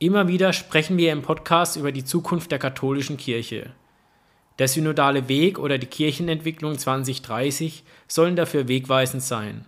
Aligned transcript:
Immer 0.00 0.28
wieder 0.28 0.52
sprechen 0.52 0.96
wir 0.96 1.10
im 1.10 1.22
Podcast 1.22 1.74
über 1.74 1.90
die 1.90 2.04
Zukunft 2.04 2.52
der 2.52 2.60
katholischen 2.60 3.16
Kirche. 3.16 3.72
Der 4.60 4.68
synodale 4.68 5.28
Weg 5.28 5.58
oder 5.58 5.76
die 5.76 5.88
Kirchenentwicklung 5.88 6.78
2030 6.78 7.82
sollen 8.06 8.36
dafür 8.36 8.68
wegweisend 8.68 9.24
sein. 9.24 9.64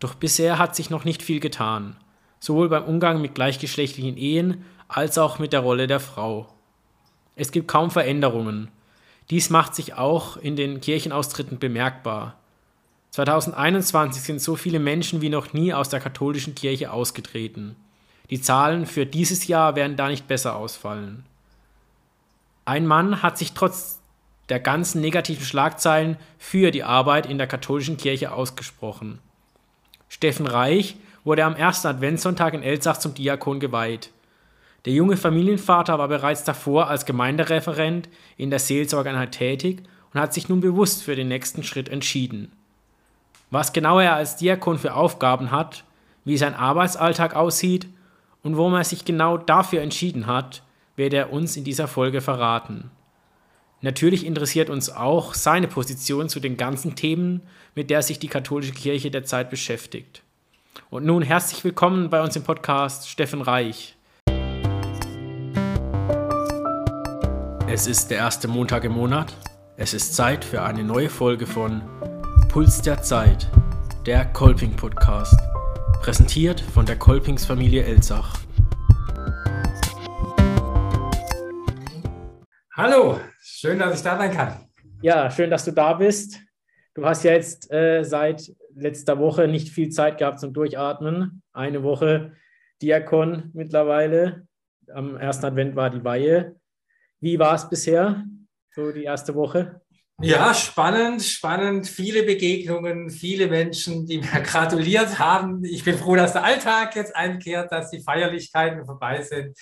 Doch 0.00 0.14
bisher 0.14 0.58
hat 0.58 0.74
sich 0.74 0.88
noch 0.88 1.04
nicht 1.04 1.22
viel 1.22 1.40
getan, 1.40 1.96
sowohl 2.40 2.70
beim 2.70 2.84
Umgang 2.84 3.20
mit 3.20 3.34
gleichgeschlechtlichen 3.34 4.16
Ehen 4.16 4.64
als 4.88 5.18
auch 5.18 5.38
mit 5.38 5.52
der 5.52 5.60
Rolle 5.60 5.88
der 5.88 6.00
Frau. 6.00 6.48
Es 7.36 7.52
gibt 7.52 7.68
kaum 7.68 7.90
Veränderungen. 7.90 8.68
Dies 9.28 9.50
macht 9.50 9.74
sich 9.74 9.92
auch 9.92 10.38
in 10.38 10.56
den 10.56 10.80
Kirchenaustritten 10.80 11.58
bemerkbar. 11.58 12.38
2021 13.10 14.22
sind 14.22 14.40
so 14.40 14.56
viele 14.56 14.78
Menschen 14.78 15.20
wie 15.20 15.28
noch 15.28 15.52
nie 15.52 15.74
aus 15.74 15.90
der 15.90 16.00
katholischen 16.00 16.54
Kirche 16.54 16.90
ausgetreten. 16.90 17.76
Die 18.30 18.40
Zahlen 18.40 18.86
für 18.86 19.06
dieses 19.06 19.46
Jahr 19.46 19.76
werden 19.76 19.96
da 19.96 20.08
nicht 20.08 20.26
besser 20.26 20.56
ausfallen. 20.56 21.24
Ein 22.64 22.86
Mann 22.86 23.22
hat 23.22 23.36
sich 23.36 23.52
trotz 23.52 24.00
der 24.48 24.60
ganzen 24.60 25.00
negativen 25.00 25.44
Schlagzeilen 25.44 26.16
für 26.38 26.70
die 26.70 26.84
Arbeit 26.84 27.26
in 27.26 27.38
der 27.38 27.46
katholischen 27.46 27.96
Kirche 27.96 28.32
ausgesprochen. 28.32 29.18
Steffen 30.08 30.46
Reich 30.46 30.96
wurde 31.24 31.44
am 31.44 31.56
ersten 31.56 31.88
Adventssonntag 31.88 32.54
in 32.54 32.62
Elsach 32.62 32.98
zum 32.98 33.14
Diakon 33.14 33.60
geweiht. 33.60 34.10
Der 34.84 34.92
junge 34.92 35.16
Familienvater 35.16 35.98
war 35.98 36.08
bereits 36.08 36.44
davor 36.44 36.88
als 36.88 37.06
Gemeindereferent 37.06 38.08
in 38.36 38.50
der 38.50 38.58
Seelsorgeeinheit 38.58 39.32
tätig 39.32 39.82
und 40.12 40.20
hat 40.20 40.34
sich 40.34 40.48
nun 40.48 40.60
bewusst 40.60 41.02
für 41.02 41.16
den 41.16 41.28
nächsten 41.28 41.62
Schritt 41.62 41.88
entschieden. 41.88 42.52
Was 43.50 43.72
genau 43.72 43.98
er 43.98 44.14
als 44.14 44.36
Diakon 44.36 44.78
für 44.78 44.94
Aufgaben 44.94 45.50
hat, 45.50 45.84
wie 46.24 46.36
sein 46.36 46.54
Arbeitsalltag 46.54 47.34
aussieht 47.34 47.86
und 48.44 48.56
warum 48.56 48.74
er 48.74 48.84
sich 48.84 49.04
genau 49.04 49.36
dafür 49.38 49.80
entschieden 49.82 50.28
hat, 50.28 50.62
wird 50.94 51.14
er 51.14 51.32
uns 51.32 51.56
in 51.56 51.64
dieser 51.64 51.88
Folge 51.88 52.20
verraten. 52.20 52.90
Natürlich 53.80 54.24
interessiert 54.24 54.70
uns 54.70 54.90
auch 54.90 55.34
seine 55.34 55.66
Position 55.66 56.28
zu 56.28 56.40
den 56.40 56.56
ganzen 56.56 56.94
Themen, 56.94 57.42
mit 57.74 57.90
der 57.90 58.02
sich 58.02 58.18
die 58.18 58.28
katholische 58.28 58.72
Kirche 58.72 59.10
derzeit 59.10 59.50
beschäftigt. 59.50 60.22
Und 60.90 61.04
nun 61.04 61.22
herzlich 61.22 61.64
willkommen 61.64 62.10
bei 62.10 62.22
uns 62.22 62.36
im 62.36 62.44
Podcast 62.44 63.08
Steffen 63.08 63.42
Reich. 63.42 63.96
Es 67.66 67.86
ist 67.86 68.10
der 68.10 68.18
erste 68.18 68.46
Montag 68.46 68.84
im 68.84 68.92
Monat. 68.92 69.34
Es 69.76 69.94
ist 69.94 70.14
Zeit 70.14 70.44
für 70.44 70.62
eine 70.62 70.84
neue 70.84 71.08
Folge 71.08 71.46
von 71.46 71.82
Puls 72.48 72.82
der 72.82 73.02
Zeit, 73.02 73.50
der 74.06 74.26
Kolping 74.26 74.76
Podcast. 74.76 75.53
Präsentiert 76.04 76.60
von 76.60 76.84
der 76.84 76.98
Kolpingsfamilie 76.98 77.82
Elzach. 77.82 78.36
Hallo, 82.76 83.18
schön, 83.40 83.78
dass 83.78 83.96
ich 83.96 84.02
da 84.02 84.18
sein 84.18 84.30
kann. 84.30 84.68
Ja, 85.00 85.30
schön, 85.30 85.48
dass 85.48 85.64
du 85.64 85.70
da 85.70 85.94
bist. 85.94 86.38
Du 86.92 87.06
hast 87.06 87.24
ja 87.24 87.32
jetzt 87.32 87.72
äh, 87.72 88.02
seit 88.04 88.52
letzter 88.74 89.18
Woche 89.18 89.48
nicht 89.48 89.70
viel 89.70 89.88
Zeit 89.88 90.18
gehabt 90.18 90.40
zum 90.40 90.52
Durchatmen. 90.52 91.42
Eine 91.54 91.82
Woche 91.82 92.32
Diakon 92.82 93.50
mittlerweile. 93.54 94.46
Am 94.92 95.16
ersten 95.16 95.46
Advent 95.46 95.74
war 95.74 95.88
die 95.88 96.04
Weihe. 96.04 96.54
Wie 97.20 97.38
war 97.38 97.54
es 97.54 97.66
bisher, 97.66 98.26
so 98.74 98.92
die 98.92 99.04
erste 99.04 99.34
Woche? 99.34 99.80
Ja, 100.22 100.54
spannend, 100.54 101.22
spannend. 101.22 101.88
Viele 101.88 102.22
Begegnungen, 102.22 103.10
viele 103.10 103.48
Menschen, 103.48 104.06
die 104.06 104.18
mir 104.18 104.26
gratuliert 104.42 105.18
haben. 105.18 105.64
Ich 105.64 105.84
bin 105.84 105.98
froh, 105.98 106.14
dass 106.14 106.32
der 106.32 106.44
Alltag 106.44 106.94
jetzt 106.94 107.14
einkehrt, 107.16 107.72
dass 107.72 107.90
die 107.90 108.00
Feierlichkeiten 108.00 108.84
vorbei 108.86 109.22
sind 109.22 109.56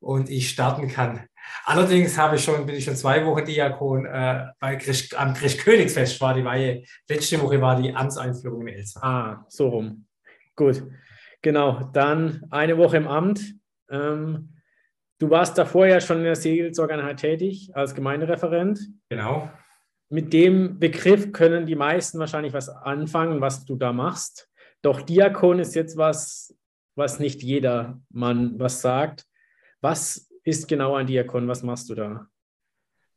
und 0.00 0.30
ich 0.30 0.48
starten 0.48 0.88
kann. 0.88 1.26
Allerdings 1.64 2.16
habe 2.16 2.36
ich 2.36 2.44
schon, 2.44 2.64
bin 2.64 2.74
ich 2.74 2.84
schon 2.84 2.96
zwei 2.96 3.24
Wochen 3.26 3.44
Diakon. 3.44 4.06
Äh, 4.06 4.46
bei 4.58 4.76
Christ, 4.76 5.14
am 5.14 5.34
Christkönigsfest 5.34 6.20
war 6.20 6.34
die 6.34 6.44
Weihe. 6.44 6.84
Letzte 7.08 7.40
Woche 7.42 7.60
war 7.60 7.80
die 7.80 7.94
Amtseinführung 7.94 8.66
in 8.68 8.74
Elsa. 8.74 9.00
Ah, 9.02 9.46
so 9.48 9.68
rum. 9.68 10.06
Gut. 10.56 10.82
Genau. 11.42 11.90
Dann 11.92 12.44
eine 12.50 12.78
Woche 12.78 12.96
im 12.96 13.08
Amt. 13.08 13.42
Ähm, 13.90 14.54
du 15.18 15.28
warst 15.28 15.58
davor 15.58 15.86
ja 15.86 16.00
schon 16.00 16.18
in 16.18 16.24
der 16.24 16.36
Seelsorgeeinheit 16.36 17.18
tätig 17.18 17.70
als 17.74 17.94
Gemeindereferent. 17.94 18.80
Genau 19.10 19.50
mit 20.12 20.34
dem 20.34 20.78
Begriff 20.78 21.32
können 21.32 21.64
die 21.64 21.74
meisten 21.74 22.18
wahrscheinlich 22.18 22.52
was 22.52 22.68
anfangen, 22.68 23.40
was 23.40 23.64
du 23.64 23.76
da 23.76 23.94
machst. 23.94 24.50
Doch 24.82 25.00
Diakon 25.00 25.58
ist 25.58 25.74
jetzt 25.74 25.96
was, 25.96 26.54
was 26.94 27.18
nicht 27.18 27.42
jeder 27.42 27.98
Mann 28.10 28.58
was 28.58 28.82
sagt. 28.82 29.24
Was 29.80 30.28
ist 30.44 30.68
genau 30.68 30.96
ein 30.96 31.06
Diakon? 31.06 31.48
Was 31.48 31.62
machst 31.62 31.88
du 31.88 31.94
da? 31.94 32.26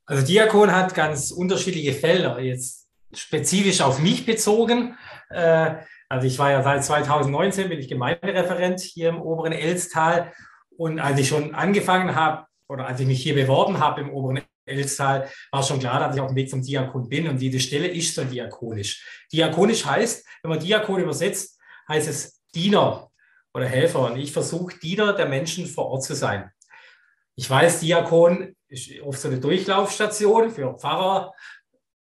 Also 0.05 0.25
Diakon 0.25 0.71
hat 0.71 0.95
ganz 0.95 1.31
unterschiedliche 1.31 1.91
Felder. 1.91 2.39
Jetzt 2.39 2.87
spezifisch 3.13 3.81
auf 3.81 3.99
mich 3.99 4.25
bezogen. 4.25 4.97
Äh, 5.29 5.75
also 6.07 6.27
ich 6.27 6.39
war 6.39 6.51
ja 6.51 6.63
seit 6.63 6.85
2019 6.85 7.67
bin 7.67 7.79
ich 7.79 7.89
Gemeindereferent 7.89 8.79
hier 8.79 9.09
im 9.09 9.21
oberen 9.21 9.51
Elstal. 9.51 10.31
Und 10.77 10.99
als 10.99 11.19
ich 11.19 11.27
schon 11.27 11.55
angefangen 11.55 12.15
habe 12.15 12.45
oder 12.69 12.87
als 12.87 13.01
ich 13.01 13.07
mich 13.07 13.21
hier 13.21 13.35
beworben 13.35 13.79
habe 13.79 13.99
im 13.99 14.11
oberen 14.11 14.39
Elstal 14.65 15.29
war 15.51 15.63
schon 15.63 15.79
klar, 15.79 15.99
dass 15.99 16.15
ich 16.15 16.21
auf 16.21 16.29
dem 16.29 16.35
Weg 16.35 16.49
zum 16.49 16.61
Diakon 16.61 17.07
bin 17.07 17.27
und 17.27 17.39
diese 17.39 17.59
Stelle 17.59 17.87
ist 17.87 18.15
so 18.15 18.23
diakonisch. 18.23 19.25
Diakonisch 19.31 19.85
heißt, 19.85 20.25
wenn 20.41 20.49
man 20.49 20.59
Diakon 20.59 21.01
übersetzt, 21.01 21.59
heißt 21.87 22.07
es 22.07 22.41
Diener 22.53 23.11
oder 23.53 23.65
Helfer. 23.65 24.11
Und 24.11 24.17
ich 24.17 24.31
versuche, 24.31 24.77
Diener 24.79 25.13
der 25.13 25.27
Menschen 25.27 25.65
vor 25.65 25.85
Ort 25.87 26.03
zu 26.03 26.15
sein. 26.15 26.51
Ich 27.35 27.49
weiß, 27.49 27.81
Diakon 27.81 28.55
ist 28.67 28.99
oft 29.01 29.19
so 29.19 29.27
eine 29.27 29.39
Durchlaufstation 29.39 30.51
für 30.51 30.73
Pfarrer, 30.77 31.33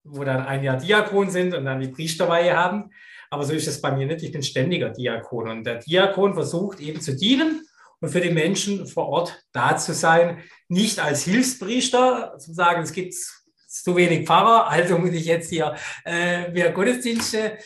wo 0.05 0.25
dann 0.25 0.45
ein 0.45 0.63
Jahr 0.63 0.77
Diakon 0.77 1.31
sind 1.31 1.55
und 1.55 1.65
dann 1.65 1.81
die 1.81 1.89
Priesterweihe 1.89 2.57
haben. 2.57 2.91
Aber 3.31 3.45
so 3.45 3.55
ist 3.55 3.69
es 3.69 3.81
bei 3.81 3.93
mir 3.93 4.07
nicht. 4.07 4.23
Ich 4.23 4.33
bin 4.33 4.43
ständiger 4.43 4.91
Diakon. 4.91 5.49
Und 5.49 5.65
der 5.65 5.79
Diakon 5.79 6.35
versucht 6.35 6.81
eben 6.81 7.01
zu 7.01 7.17
dienen 7.17 7.67
und 8.03 8.11
für 8.11 8.21
die 8.21 8.31
Menschen 8.31 8.87
vor 8.87 9.09
Ort 9.09 9.43
da 9.53 9.77
zu 9.79 9.95
sein. 9.95 10.43
Nicht 10.69 10.99
als 10.99 11.23
Hilfspriester, 11.23 12.37
zu 12.39 12.53
sagen, 12.53 12.83
es 12.83 12.93
gibt 12.93 13.15
zu 13.15 13.97
wenig 13.97 14.27
Pfarrer, 14.27 14.69
also 14.69 14.99
muss 14.99 15.13
ich 15.13 15.25
jetzt 15.25 15.49
hier 15.49 15.75
äh, 16.05 16.51
mehr 16.51 16.73
Gottesdienste 16.73 17.57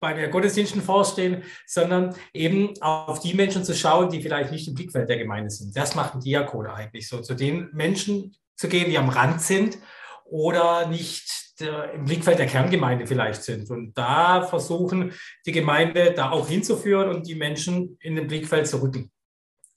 bei 0.00 0.14
mehr 0.14 0.28
Gottesdiensten 0.28 0.82
vorstehen, 0.82 1.44
sondern 1.66 2.14
eben 2.34 2.74
auf 2.82 3.20
die 3.20 3.32
Menschen 3.32 3.64
zu 3.64 3.74
schauen, 3.74 4.10
die 4.10 4.20
vielleicht 4.20 4.52
nicht 4.52 4.68
im 4.68 4.74
Blickfeld 4.74 5.08
der 5.08 5.16
Gemeinde 5.16 5.48
sind. 5.50 5.74
Das 5.74 5.94
macht 5.94 6.14
ein 6.14 6.20
Diakon 6.20 6.66
eigentlich 6.66 7.08
so, 7.08 7.20
zu 7.20 7.34
den 7.34 7.70
Menschen 7.72 8.36
zu 8.54 8.68
gehen, 8.68 8.90
die 8.90 8.98
am 8.98 9.08
Rand 9.08 9.40
sind 9.40 9.78
oder 10.24 10.88
nicht 10.88 11.58
der, 11.58 11.92
im 11.92 12.04
Blickfeld 12.04 12.38
der 12.38 12.46
Kerngemeinde 12.46 13.06
vielleicht 13.06 13.42
sind. 13.42 13.70
Und 13.70 13.96
da 13.96 14.42
versuchen, 14.42 15.12
die 15.46 15.52
Gemeinde 15.52 16.12
da 16.12 16.30
auch 16.30 16.48
hinzuführen 16.48 17.08
und 17.08 17.26
die 17.26 17.34
Menschen 17.34 17.96
in 18.00 18.14
den 18.14 18.26
Blickfeld 18.26 18.66
zu 18.66 18.82
rücken. 18.82 19.10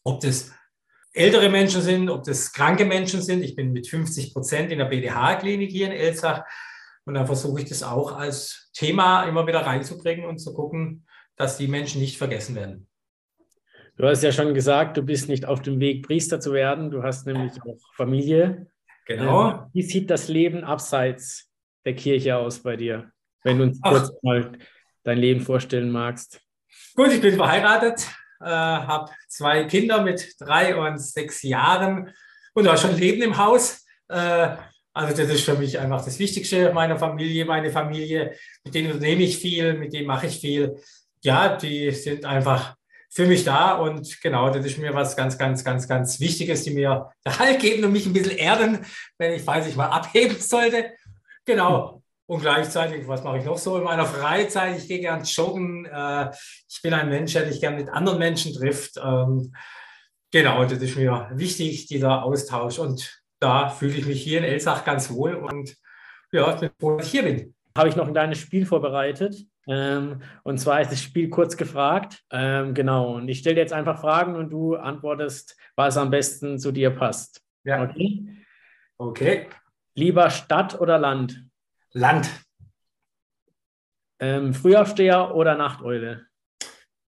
Ob 0.08 0.22
das 0.22 0.54
ältere 1.12 1.50
Menschen 1.50 1.82
sind, 1.82 2.10
ob 2.10 2.24
das 2.24 2.54
kranke 2.54 2.86
Menschen 2.86 3.22
sind. 3.22 3.44
Ich 3.44 3.58
bin 3.58 3.74
mit 3.74 3.90
50 3.90 4.32
Prozent 4.32 4.72
in 4.72 4.78
der 4.78 4.86
BDH-Klinik 4.86 5.70
hier 5.70 5.88
in 5.88 5.92
Elsach. 5.92 6.46
Und 7.04 7.16
dann 7.16 7.26
versuche 7.26 7.62
ich 7.62 7.68
das 7.68 7.84
auch 7.84 8.14
als 8.14 8.70
Thema 8.74 9.24
immer 9.24 9.46
wieder 9.48 9.66
reinzubringen 9.66 10.26
und 10.26 10.38
zu 10.38 10.54
gucken, 10.54 11.06
dass 11.36 11.58
die 11.58 11.68
Menschen 11.68 12.00
nicht 12.00 12.18
vergessen 12.18 12.56
werden. 12.56 12.88
Du 13.98 14.08
hast 14.08 14.24
ja 14.24 14.32
schon 14.32 14.54
gesagt, 14.54 14.96
du 14.96 15.02
bist 15.02 15.28
nicht 15.28 15.46
auf 15.46 15.62
dem 15.62 15.82
Weg, 15.82 16.06
Priester 16.06 16.40
zu 16.40 16.54
werden. 16.54 16.90
Du 16.90 17.04
hast 17.04 17.28
nämlich 17.28 17.52
auch 17.64 17.78
Familie. 17.94 18.68
Genau. 19.08 19.52
Ähm, 19.52 19.60
wie 19.74 19.82
sieht 19.82 20.10
das 20.10 20.30
Leben 20.30 20.64
abseits 20.64 21.52
der 21.84 21.96
Kirche 21.96 22.38
aus 22.38 22.60
bei 22.60 22.78
dir, 22.78 23.12
wenn 23.44 23.58
du 23.58 23.64
uns 23.66 23.80
Ach. 23.82 23.92
kurz 23.92 24.12
mal 24.22 24.54
dein 25.04 25.18
Leben 25.18 25.42
vorstellen 25.42 25.92
magst? 25.92 26.40
Gut, 26.96 27.12
ich 27.12 27.22
bin 27.22 27.36
verheiratet, 27.36 28.08
äh, 28.42 28.46
habe 28.46 29.12
zwei 29.28 29.66
Kinder 29.66 30.02
mit 30.02 30.36
drei 30.40 30.76
und 30.76 30.98
sechs 31.00 31.44
Jahren 31.44 32.12
und 32.54 32.68
auch 32.68 32.78
schon 32.78 32.98
Leben 32.98 33.22
im 33.22 33.38
Haus. 33.38 33.86
Äh, 34.10 34.50
also 34.94 35.16
das 35.16 35.30
ist 35.32 35.46
für 35.46 35.56
mich 35.56 35.78
einfach 35.78 36.04
das 36.04 36.18
Wichtigste 36.18 36.74
meiner 36.74 36.98
Familie, 36.98 37.46
meine 37.46 37.70
Familie, 37.70 38.36
mit 38.64 38.74
denen 38.74 38.92
unternehme 38.92 39.24
ich 39.24 39.38
viel, 39.38 39.74
mit 39.74 39.94
denen 39.94 40.08
mache 40.08 40.28
ich 40.28 40.40
viel. 40.40 40.76
Ja, 41.22 41.56
die 41.56 41.92
sind 41.92 42.26
einfach 42.26 42.76
für 43.10 43.26
mich 43.26 43.44
da 43.44 43.76
und 43.76 44.22
genau, 44.22 44.50
das 44.50 44.66
ist 44.66 44.78
mir 44.78 44.94
was 44.94 45.16
ganz, 45.16 45.38
ganz, 45.38 45.64
ganz, 45.64 45.88
ganz 45.88 46.20
Wichtiges, 46.20 46.64
die 46.64 46.72
mir 46.72 47.10
Halt 47.28 47.60
geben 47.60 47.84
und 47.84 47.92
mich 47.92 48.06
ein 48.06 48.14
bisschen 48.14 48.38
erden, 48.38 48.86
wenn 49.18 49.34
ich, 49.34 49.46
weiß 49.46 49.68
ich 49.68 49.76
mal, 49.76 49.88
abheben 49.88 50.38
sollte. 50.40 50.92
Genau. 51.46 52.02
Und 52.28 52.42
gleichzeitig, 52.42 53.08
was 53.08 53.24
mache 53.24 53.38
ich 53.38 53.46
noch 53.46 53.58
so 53.58 53.78
in 53.78 53.86
meiner 53.86 54.06
Freizeit? 54.06 54.78
Ich 54.78 54.88
gehe 54.88 55.00
gern 55.00 55.24
joggen. 55.24 55.86
Äh, 55.86 56.32
ich 56.70 56.82
bin 56.82 56.94
ein 56.94 57.10
Mensch, 57.10 57.34
der 57.34 57.50
sich 57.50 57.62
gern 57.62 57.78
mit 57.78 57.90
anderen 57.90 58.20
Menschen 58.20 58.54
trifft. 58.54 58.98
Ähm, 59.02 59.56
genau, 60.32 60.64
das 60.66 60.80
ist 60.80 60.98
mir 60.98 61.30
wichtig, 61.34 61.88
dieser 61.88 62.24
Austausch. 62.24 62.80
Und 62.80 63.22
da 63.40 63.70
fühle 63.70 63.96
ich 63.96 64.06
mich 64.06 64.22
hier 64.22 64.40
in 64.40 64.44
Elsach 64.44 64.84
ganz 64.84 65.10
wohl. 65.10 65.36
Und 65.36 65.78
ja, 66.34 66.54
ich 66.54 66.60
bin 66.60 66.70
froh, 66.78 66.98
dass 66.98 67.06
ich 67.06 67.12
hier 67.12 67.24
bin. 67.24 67.56
Habe 67.78 67.88
ich 67.88 67.96
noch 67.96 68.08
ein 68.08 68.14
kleines 68.14 68.40
Spiel 68.40 68.66
vorbereitet. 68.66 69.36
Ähm, 69.66 70.22
und 70.44 70.58
zwar 70.58 70.82
ist 70.82 70.92
das 70.92 71.02
Spiel 71.02 71.30
kurz 71.30 71.56
gefragt. 71.56 72.24
Ähm, 72.30 72.74
genau. 72.74 73.16
Und 73.16 73.30
ich 73.30 73.40
stelle 73.40 73.56
dir 73.56 73.62
jetzt 73.62 73.74
einfach 73.74 74.02
Fragen 74.02 74.36
und 74.36 74.50
du 74.50 74.76
antwortest, 74.76 75.56
was 75.78 75.96
am 75.96 76.10
besten 76.10 76.60
zu 76.60 76.74
dir 76.74 76.90
passt. 76.90 77.42
Ja. 77.64 77.84
Okay. 77.84 78.28
Okay. 78.98 79.48
Lieber 79.96 80.30
Stadt 80.30 80.80
oder 80.82 80.98
Land? 80.98 81.47
Land. 81.98 82.30
Ähm, 84.20 84.54
Frühaufsteher 84.54 85.34
oder 85.36 85.56
Nachteule? 85.56 86.28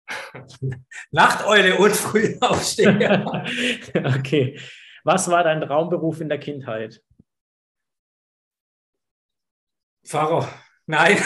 Nachteule 1.11 1.79
und 1.79 1.97
Frühaufsteher. 1.97 3.25
okay. 4.19 4.61
Was 5.05 5.31
war 5.31 5.43
dein 5.45 5.63
Traumberuf 5.63 6.21
in 6.21 6.29
der 6.29 6.39
Kindheit? 6.39 7.03
Pfarrer. 10.07 10.49
Nein. 10.87 11.17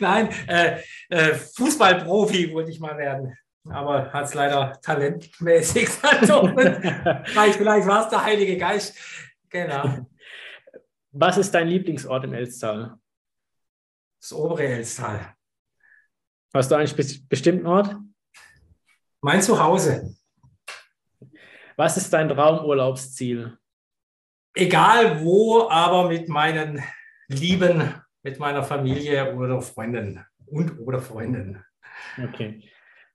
Nein, 0.00 0.28
äh, 0.48 0.80
äh, 1.08 1.34
Fußballprofi 1.34 2.52
wollte 2.52 2.72
ich 2.72 2.80
mal 2.80 2.98
werden. 2.98 3.36
Aber 3.70 4.12
hat 4.12 4.24
es 4.24 4.34
leider 4.34 4.80
talentmäßig 4.82 5.88
vielleicht, 5.88 7.56
vielleicht 7.56 7.86
war 7.86 8.02
es 8.02 8.08
der 8.08 8.24
Heilige 8.24 8.58
Geist. 8.58 8.98
Genau. 9.48 10.04
Was 11.16 11.38
ist 11.38 11.54
dein 11.54 11.68
Lieblingsort 11.68 12.24
im 12.24 12.32
Elstal? 12.32 12.98
Das 14.20 14.32
obere 14.32 14.66
Elstal. 14.66 15.36
Hast 16.52 16.72
du 16.72 16.74
einen 16.74 16.90
bestimmten 17.28 17.68
Ort? 17.68 17.96
Mein 19.20 19.40
Zuhause. 19.40 20.16
Was 21.76 21.96
ist 21.96 22.12
dein 22.12 22.28
Traumurlaubsziel? 22.28 23.56
Egal 24.54 25.22
wo, 25.22 25.68
aber 25.68 26.08
mit 26.08 26.28
meinen 26.28 26.82
Lieben, 27.28 27.94
mit 28.24 28.40
meiner 28.40 28.64
Familie 28.64 29.36
oder 29.36 29.60
Freunden 29.60 30.24
und 30.46 30.80
oder 30.80 31.00
Freundinnen. 31.00 31.64
Okay. 32.20 32.68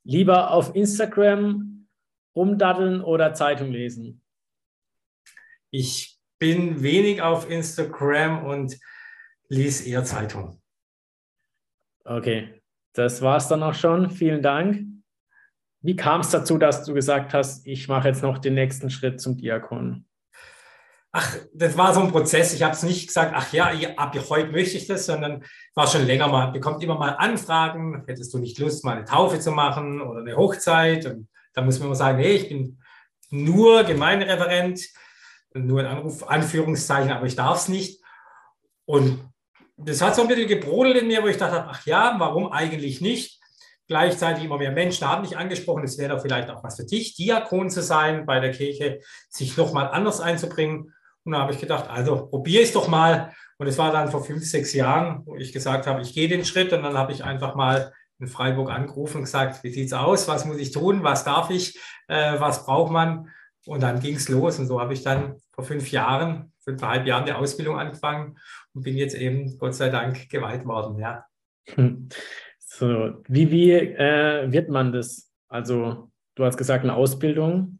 Lieber 0.04 0.52
auf 0.52 0.74
Instagram 0.74 1.90
rumdaddeln 2.34 3.02
oder 3.02 3.34
Zeitung 3.34 3.72
lesen? 3.72 4.22
Ich 5.70 6.19
bin 6.40 6.82
wenig 6.82 7.22
auf 7.22 7.50
Instagram 7.50 8.46
und 8.46 8.78
lese 9.48 9.88
eher 9.88 10.04
Zeitung. 10.04 10.62
Okay, 12.06 12.62
das 12.94 13.22
war 13.22 13.38
es 13.38 13.48
dann 13.48 13.62
auch 13.62 13.74
schon. 13.74 14.10
Vielen 14.10 14.42
Dank. 14.42 14.86
Wie 15.82 15.96
kam 15.96 16.22
es 16.22 16.30
dazu, 16.30 16.58
dass 16.58 16.84
du 16.84 16.94
gesagt 16.94 17.34
hast, 17.34 17.66
ich 17.68 17.88
mache 17.88 18.08
jetzt 18.08 18.24
noch 18.24 18.38
den 18.38 18.56
nächsten 18.56 18.90
Schritt 18.90 19.22
zum 19.22 19.38
Diakon? 19.38 20.06
ach, 21.12 21.38
das 21.54 21.78
war 21.78 21.94
so 21.94 22.02
ein 22.02 22.12
Prozess. 22.12 22.54
Ich 22.54 22.64
habe 22.64 22.74
es 22.74 22.84
nicht 22.84 23.08
gesagt, 23.08 23.34
ach 23.36 23.52
ja, 23.54 23.72
ab 23.98 24.16
heute 24.30 24.52
möchte 24.52 24.78
ich 24.78 24.88
das, 24.88 25.06
sondern 25.06 25.44
war 25.76 25.88
schon 25.88 26.06
länger 26.06 26.28
mal, 26.28 26.52
bekommt 26.52 26.84
immer 26.84 26.98
mal 26.98 27.16
Anfragen, 27.18 28.04
hättest 28.08 28.34
du 28.34 28.38
nicht 28.38 28.60
Lust, 28.60 28.86
mal 28.86 28.98
eine 28.98 29.06
Taufe 29.06 29.40
zu 29.40 29.52
machen 29.52 30.02
oder 30.02 30.22
eine 30.22 30.36
Hochzeit? 30.36 31.06
Und 31.06 31.28
da 31.54 31.62
muss 31.62 31.80
man 31.80 31.88
immer 31.88 31.96
sagen, 31.96 32.20
nee, 32.20 32.34
ich 32.34 32.50
bin 32.50 32.80
nur 33.32 33.84
Gemeindereferent, 33.84 34.82
nur 35.54 35.80
ein 35.80 35.86
Anruf, 35.86 36.28
Anführungszeichen, 36.28 37.12
aber 37.12 37.26
ich 37.26 37.36
darf 37.36 37.58
es 37.58 37.68
nicht. 37.68 38.02
Und 38.86 39.30
das 39.78 40.02
hat 40.02 40.16
so 40.16 40.22
ein 40.22 40.28
bisschen 40.28 40.48
gebrodelt 40.48 40.98
in 40.98 41.08
mir, 41.08 41.24
wo 41.24 41.28
ich 41.28 41.38
dachte, 41.38 41.66
ach 41.68 41.86
ja, 41.86 42.16
warum 42.18 42.52
eigentlich 42.52 43.02
nicht? 43.02 43.40
Gleichzeitig 43.88 44.44
immer 44.44 44.58
mehr 44.58 44.72
Menschen 44.72 45.08
haben 45.08 45.24
mich 45.24 45.38
angesprochen, 45.38 45.84
es 45.84 45.98
wäre 45.98 46.16
doch 46.16 46.22
vielleicht 46.22 46.50
auch 46.50 46.64
was 46.64 46.76
für 46.76 46.86
dich, 46.86 47.16
Diakon 47.16 47.70
zu 47.70 47.82
sein 47.82 48.26
bei 48.26 48.40
der 48.40 48.52
Kirche, 48.52 49.00
sich 49.30 49.58
nochmal 49.58 49.90
anders 49.90 50.22
einzubringen. 50.22 50.94
Und 51.24 51.32
da 51.34 51.40
habe 51.40 51.54
ich 51.54 51.60
gedacht, 51.60 51.90
also 51.90 52.28
probiere 52.28 52.64
es 52.64 52.74
doch 52.74 52.88
mal. 52.88 53.34
Und 53.58 53.68
es 53.68 53.78
war 53.78 53.92
dann 53.92 54.10
vor 54.10 54.24
fünf, 54.24 54.46
sechs 54.46 54.74
Jahren, 54.74 55.26
wo 55.26 55.36
ich 55.36 55.52
gesagt 55.52 55.88
habe, 55.88 56.02
ich 56.02 56.14
gehe 56.14 56.28
den 56.28 56.46
Schritt. 56.46 56.72
Und 56.72 56.84
dann 56.84 56.98
habe 56.98 57.12
ich 57.12 57.24
einfach 57.24 57.56
mal 57.56 57.94
in 58.20 58.28
Freiburg 58.28 58.70
angerufen 58.70 59.18
und 59.18 59.24
gesagt, 59.24 59.64
wie 59.64 59.72
sieht 59.72 59.88
es 59.88 59.94
aus? 59.94 60.28
Was 60.28 60.46
muss 60.46 60.58
ich 60.58 60.72
tun? 60.72 61.04
Was 61.04 61.24
darf 61.24 61.50
ich? 61.50 61.80
Äh, 62.08 62.40
was 62.40 62.66
braucht 62.66 62.92
man? 62.92 63.30
Und 63.70 63.84
dann 63.84 64.00
ging 64.00 64.16
es 64.16 64.28
los. 64.30 64.58
Und 64.58 64.66
so 64.66 64.82
habe 64.82 64.94
ich 64.94 65.04
dann 65.04 65.36
vor 65.52 65.64
fünf 65.64 65.92
Jahren, 65.92 66.52
fünfeinhalb 66.58 67.06
Jahren 67.06 67.28
die 67.28 67.34
Ausbildung 67.34 67.78
angefangen 67.78 68.40
und 68.74 68.82
bin 68.82 68.98
jetzt 68.98 69.14
eben, 69.14 69.60
Gott 69.60 69.76
sei 69.76 69.90
Dank, 69.90 70.28
geweiht 70.28 70.66
worden. 70.66 70.98
Ja. 70.98 71.26
So, 72.58 73.22
wie, 73.28 73.52
wie 73.52 73.74
äh, 73.74 74.52
wird 74.52 74.70
man 74.70 74.92
das? 74.92 75.32
Also, 75.50 76.10
du 76.34 76.46
hast 76.46 76.58
gesagt, 76.58 76.84
eine 76.84 76.96
Ausbildung. 76.96 77.78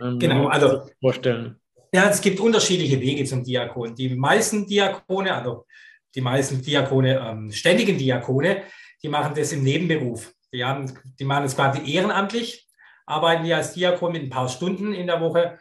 Ähm, 0.00 0.20
genau, 0.20 0.46
also 0.46 0.88
vorstellen. 1.00 1.56
Ja, 1.92 2.08
es 2.08 2.20
gibt 2.20 2.38
unterschiedliche 2.38 3.00
Wege 3.00 3.24
zum 3.24 3.42
Diakon. 3.42 3.96
Die 3.96 4.14
meisten 4.14 4.68
Diakone, 4.68 5.34
also 5.34 5.66
die 6.14 6.20
meisten 6.20 6.62
Diakone, 6.62 7.18
ähm, 7.18 7.50
ständigen 7.50 7.98
Diakone, 7.98 8.62
die 9.02 9.08
machen 9.08 9.34
das 9.34 9.52
im 9.52 9.64
Nebenberuf. 9.64 10.32
Die, 10.52 10.64
haben, 10.64 10.92
die 11.18 11.24
machen 11.24 11.42
das 11.42 11.56
quasi 11.56 11.92
ehrenamtlich, 11.92 12.67
arbeiten 13.08 13.44
die 13.44 13.54
als 13.54 13.72
Diakon 13.72 14.12
mit 14.12 14.22
ein 14.22 14.30
paar 14.30 14.48
Stunden 14.48 14.92
in 14.92 15.06
der 15.06 15.20
Woche 15.20 15.58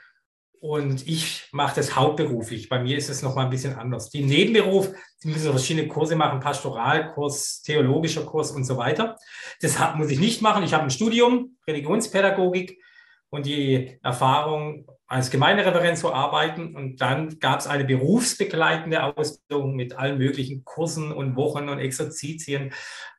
und 0.60 1.08
ich 1.08 1.48
mache 1.52 1.76
das 1.76 1.96
hauptberuflich. 1.96 2.68
Bei 2.68 2.80
mir 2.80 2.98
ist 2.98 3.10
es 3.10 3.22
nochmal 3.22 3.46
ein 3.46 3.52
bisschen 3.52 3.76
anders. 3.76 4.10
Die 4.10 4.24
Nebenberuf, 4.24 4.92
die 5.24 5.30
müssen 5.30 5.52
verschiedene 5.52 5.88
Kurse 5.88 6.16
machen, 6.16 6.40
Pastoralkurs, 6.40 7.62
theologischer 7.62 8.26
Kurs 8.26 8.52
und 8.52 8.64
so 8.64 8.78
weiter. 8.78 9.16
Das 9.62 9.78
muss 9.96 10.10
ich 10.10 10.20
nicht 10.20 10.42
machen. 10.42 10.64
Ich 10.64 10.74
habe 10.74 10.84
ein 10.84 10.90
Studium, 10.90 11.58
Religionspädagogik 11.68 12.82
und 13.30 13.46
die 13.46 14.00
Erfahrung, 14.02 14.88
als 15.06 15.30
Gemeindereferent 15.30 15.98
zu 15.98 16.14
arbeiten. 16.14 16.76
Und 16.76 17.02
dann 17.02 17.40
gab 17.40 17.60
es 17.60 17.68
eine 17.68 17.86
berufsbegleitende 17.86 19.04
Ausbildung 19.04 19.76
mit 19.76 19.98
allen 19.98 20.18
möglichen 20.18 20.66
Kursen 20.66 21.12
und 21.12 21.36
Wochen 21.36 21.70
und 21.70 21.80
Exerzitien, 21.80 22.74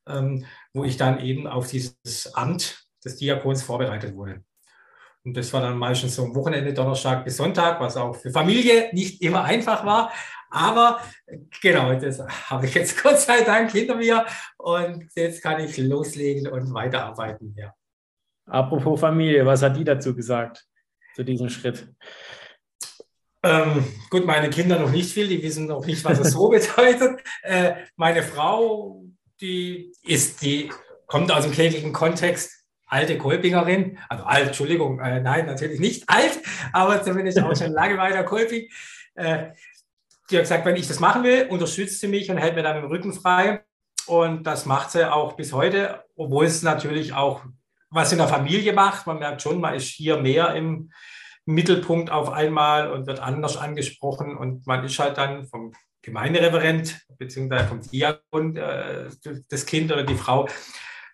ähm, 0.06 0.44
wo 0.74 0.84
ich 0.84 0.96
dann 0.96 1.20
eben 1.20 1.46
auf 1.46 1.68
dieses 1.68 2.34
Amt 2.34 2.87
des 3.04 3.16
Diakons 3.16 3.62
vorbereitet 3.62 4.14
wurde. 4.14 4.42
Und 5.24 5.36
das 5.36 5.52
war 5.52 5.60
dann 5.60 5.76
meistens 5.76 6.14
so 6.14 6.24
am 6.24 6.34
Wochenende, 6.34 6.72
Donnerstag 6.72 7.24
bis 7.24 7.36
Sonntag, 7.36 7.80
was 7.80 7.96
auch 7.96 8.14
für 8.14 8.30
Familie 8.30 8.88
nicht 8.92 9.20
immer 9.20 9.44
einfach 9.44 9.84
war. 9.84 10.12
Aber 10.50 11.00
genau, 11.60 11.94
das 11.94 12.20
habe 12.50 12.66
ich 12.66 12.74
jetzt 12.74 13.02
Gott 13.02 13.18
sei 13.18 13.42
Dank 13.42 13.70
hinter 13.72 13.96
mir 13.96 14.24
und 14.56 15.08
jetzt 15.14 15.42
kann 15.42 15.60
ich 15.60 15.76
loslegen 15.76 16.48
und 16.48 16.72
weiterarbeiten. 16.72 17.54
Ja. 17.58 17.74
Apropos 18.46 19.00
Familie, 19.00 19.44
was 19.44 19.62
hat 19.62 19.76
die 19.76 19.84
dazu 19.84 20.14
gesagt, 20.14 20.64
zu 21.14 21.22
diesem 21.22 21.50
Schritt? 21.50 21.88
Ähm, 23.42 23.84
gut, 24.10 24.24
meine 24.24 24.50
Kinder 24.50 24.78
noch 24.78 24.90
nicht 24.90 25.12
viel, 25.12 25.28
die 25.28 25.42
wissen 25.42 25.66
noch 25.66 25.84
nicht, 25.84 26.04
was 26.04 26.18
es 26.18 26.32
so 26.32 26.48
bedeutet. 26.50 27.20
Äh, 27.42 27.74
meine 27.96 28.22
Frau, 28.22 29.04
die 29.40 29.92
ist, 30.02 30.42
die 30.42 30.72
kommt 31.06 31.30
aus 31.30 31.44
dem 31.44 31.52
kirchlichen 31.52 31.92
Kontext, 31.92 32.57
alte 32.88 33.18
Kolpingerin, 33.18 33.98
also 34.08 34.24
alt, 34.24 34.48
Entschuldigung, 34.48 34.98
äh, 35.00 35.20
nein, 35.20 35.46
natürlich 35.46 35.80
nicht 35.80 36.08
alt, 36.08 36.40
aber 36.72 37.02
zumindest 37.02 37.40
auch 37.40 37.54
schon 37.56 37.72
lange 37.72 37.96
weiter 37.98 38.24
Kolping. 38.24 38.68
Äh, 39.14 39.50
die 40.30 40.36
hat 40.36 40.42
gesagt, 40.42 40.64
wenn 40.64 40.76
ich 40.76 40.88
das 40.88 41.00
machen 41.00 41.22
will, 41.22 41.46
unterstützt 41.48 42.00
sie 42.00 42.08
mich 42.08 42.30
und 42.30 42.38
hält 42.38 42.54
mir 42.54 42.62
dann 42.62 42.76
den 42.76 42.84
Rücken 42.84 43.12
frei. 43.12 43.64
Und 44.06 44.44
das 44.44 44.66
macht 44.66 44.90
sie 44.90 45.10
auch 45.10 45.34
bis 45.34 45.52
heute, 45.52 46.04
obwohl 46.16 46.46
es 46.46 46.62
natürlich 46.62 47.12
auch 47.12 47.42
was 47.90 48.12
in 48.12 48.18
der 48.18 48.28
Familie 48.28 48.72
macht. 48.72 49.06
Man 49.06 49.18
merkt 49.18 49.42
schon, 49.42 49.60
man 49.60 49.74
ist 49.74 49.88
hier 49.88 50.18
mehr 50.18 50.54
im 50.54 50.90
Mittelpunkt 51.46 52.10
auf 52.10 52.30
einmal 52.30 52.90
und 52.90 53.06
wird 53.06 53.20
anders 53.20 53.56
angesprochen. 53.56 54.36
Und 54.36 54.66
man 54.66 54.84
ist 54.84 54.98
halt 54.98 55.16
dann 55.16 55.46
vom 55.46 55.72
Gemeindereferent 56.02 57.00
beziehungsweise 57.18 57.66
vom 57.66 57.80
Diakon 57.80 58.56
äh, 58.56 59.08
das 59.48 59.66
Kind 59.66 59.90
oder 59.90 60.04
die 60.04 60.14
Frau 60.14 60.48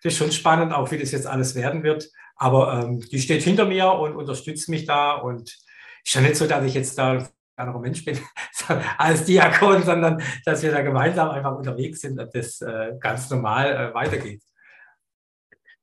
das 0.03 0.13
ist 0.13 0.17
schon 0.17 0.31
spannend, 0.31 0.73
auch 0.73 0.91
wie 0.91 0.97
das 0.97 1.11
jetzt 1.11 1.27
alles 1.27 1.55
werden 1.55 1.83
wird. 1.83 2.09
Aber 2.35 2.81
ähm, 2.81 2.99
die 2.99 3.19
steht 3.19 3.43
hinter 3.43 3.65
mir 3.65 3.91
und 3.91 4.15
unterstützt 4.15 4.69
mich 4.69 4.85
da. 4.85 5.13
Und 5.13 5.55
ist 6.03 6.13
ja 6.13 6.21
nicht 6.21 6.35
so, 6.35 6.47
dass 6.47 6.65
ich 6.65 6.73
jetzt 6.73 6.97
da 6.97 7.13
ein 7.13 7.27
anderer 7.55 7.79
Mensch 7.79 8.03
bin 8.03 8.19
als 8.97 9.25
Diakon, 9.25 9.83
sondern 9.83 10.21
dass 10.45 10.61
wir 10.63 10.71
da 10.71 10.81
gemeinsam 10.81 11.29
einfach 11.29 11.55
unterwegs 11.55 12.01
sind 12.01 12.19
und 12.19 12.33
das 12.35 12.61
äh, 12.61 12.93
ganz 12.99 13.29
normal 13.29 13.71
äh, 13.71 13.93
weitergeht. 13.93 14.43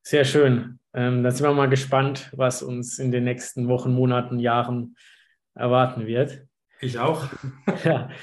Sehr 0.02 0.24
schön. 0.24 0.78
Ähm, 0.94 1.22
da 1.22 1.30
sind 1.30 1.46
wir 1.46 1.54
mal 1.54 1.68
gespannt, 1.68 2.30
was 2.36 2.62
uns 2.62 2.98
in 2.98 3.12
den 3.12 3.24
nächsten 3.24 3.68
Wochen, 3.68 3.92
Monaten, 3.92 4.38
Jahren 4.38 4.96
erwarten 5.54 6.06
wird. 6.06 6.46
Ich 6.80 6.98
auch. 6.98 7.28
ja. 7.84 8.10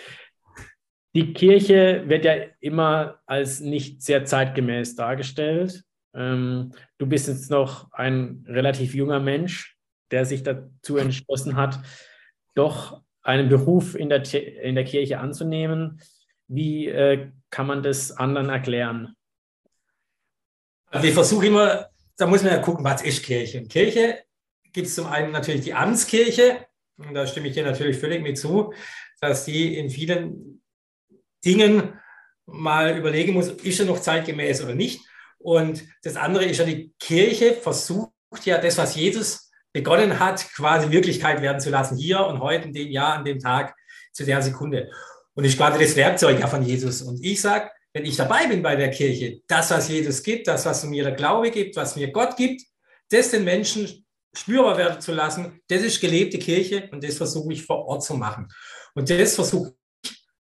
Die 1.15 1.33
Kirche 1.33 2.03
wird 2.07 2.25
ja 2.25 2.35
immer 2.59 3.19
als 3.25 3.61
nicht 3.61 4.03
sehr 4.03 4.25
zeitgemäß 4.25 4.95
dargestellt. 4.95 5.83
Ähm, 6.13 6.73
du 6.97 7.07
bist 7.07 7.27
jetzt 7.27 7.49
noch 7.49 7.91
ein 7.91 8.45
relativ 8.47 8.93
junger 8.93 9.19
Mensch, 9.19 9.77
der 10.11 10.25
sich 10.25 10.43
dazu 10.43 10.97
entschlossen 10.97 11.55
hat, 11.55 11.79
doch 12.55 13.01
einen 13.21 13.49
Beruf 13.49 13.95
in 13.95 14.09
der, 14.09 14.23
in 14.63 14.75
der 14.75 14.85
Kirche 14.85 15.19
anzunehmen. 15.19 16.01
Wie 16.47 16.87
äh, 16.87 17.31
kann 17.49 17.67
man 17.67 17.83
das 17.83 18.11
anderen 18.11 18.49
erklären? 18.49 19.15
Also 20.87 21.07
ich 21.07 21.13
versuche 21.13 21.47
immer, 21.47 21.89
da 22.17 22.27
muss 22.27 22.43
man 22.43 22.53
ja 22.53 22.59
gucken, 22.59 22.83
was 22.83 23.01
ist 23.01 23.23
Kirche. 23.23 23.59
Und 23.59 23.69
Kirche 23.69 24.23
gibt 24.73 24.87
es 24.87 24.95
zum 24.95 25.07
einen 25.07 25.31
natürlich 25.31 25.61
die 25.61 25.73
Amtskirche, 25.73 26.65
und 26.97 27.13
da 27.13 27.25
stimme 27.25 27.47
ich 27.47 27.53
dir 27.53 27.63
natürlich 27.63 27.97
völlig 27.97 28.21
mit 28.21 28.37
zu, 28.37 28.73
dass 29.21 29.45
die 29.45 29.77
in 29.77 29.89
vielen 29.89 30.58
Dingen 31.43 32.00
mal 32.46 32.98
überlegen 32.98 33.34
muss, 33.34 33.50
ist 33.50 33.79
er 33.79 33.86
noch 33.86 34.00
zeitgemäß 34.00 34.63
oder 34.63 34.75
nicht. 34.75 35.01
Und 35.38 35.84
das 36.03 36.15
andere 36.15 36.46
ist 36.46 36.58
ja, 36.58 36.65
die 36.65 36.93
Kirche 37.00 37.53
versucht 37.53 38.12
ja 38.43 38.58
das, 38.58 38.77
was 38.77 38.96
Jesus 38.96 39.51
begonnen 39.72 40.19
hat, 40.19 40.46
quasi 40.55 40.91
Wirklichkeit 40.91 41.41
werden 41.41 41.62
zu 41.62 41.69
lassen, 41.69 41.98
hier 41.98 42.25
und 42.25 42.39
heute, 42.39 42.67
in 42.67 42.74
dem 42.74 42.91
Jahr, 42.91 43.13
an 43.13 43.25
dem 43.25 43.39
Tag, 43.39 43.75
zu 44.12 44.25
der 44.25 44.41
Sekunde. 44.41 44.89
Und 45.36 45.46
ich 45.46 45.55
quasi 45.55 45.79
das 45.79 45.96
Werkzeug 45.96 46.39
ja 46.39 46.48
von 46.48 46.63
Jesus. 46.63 47.01
Und 47.01 47.24
ich 47.24 47.39
sage, 47.39 47.69
wenn 47.93 48.05
ich 48.05 48.17
dabei 48.17 48.48
bin 48.48 48.62
bei 48.62 48.75
der 48.75 48.91
Kirche, 48.91 49.41
das, 49.48 49.72
was 49.72 49.88
Jesus 49.88 50.22
gibt, 50.24 50.48
das, 50.48 50.65
was 50.65 50.84
mir 50.84 51.03
der 51.03 51.13
Glaube 51.13 51.51
gibt, 51.51 51.75
was 51.75 51.96
mir 51.96 52.12
Gott 52.12 52.36
gibt, 52.36 52.63
das 53.10 53.31
den 53.31 53.43
Menschen 53.43 54.05
spürbar 54.34 54.77
werden 54.77 55.01
zu 55.01 55.13
lassen, 55.13 55.60
das 55.67 55.81
ist 55.81 56.01
gelebte 56.01 56.38
Kirche 56.38 56.89
und 56.91 57.03
das 57.03 57.15
versuche 57.15 57.53
ich 57.53 57.65
vor 57.65 57.86
Ort 57.86 58.03
zu 58.03 58.15
machen. 58.15 58.48
Und 58.93 59.10
das 59.10 59.36
versuche 59.36 59.74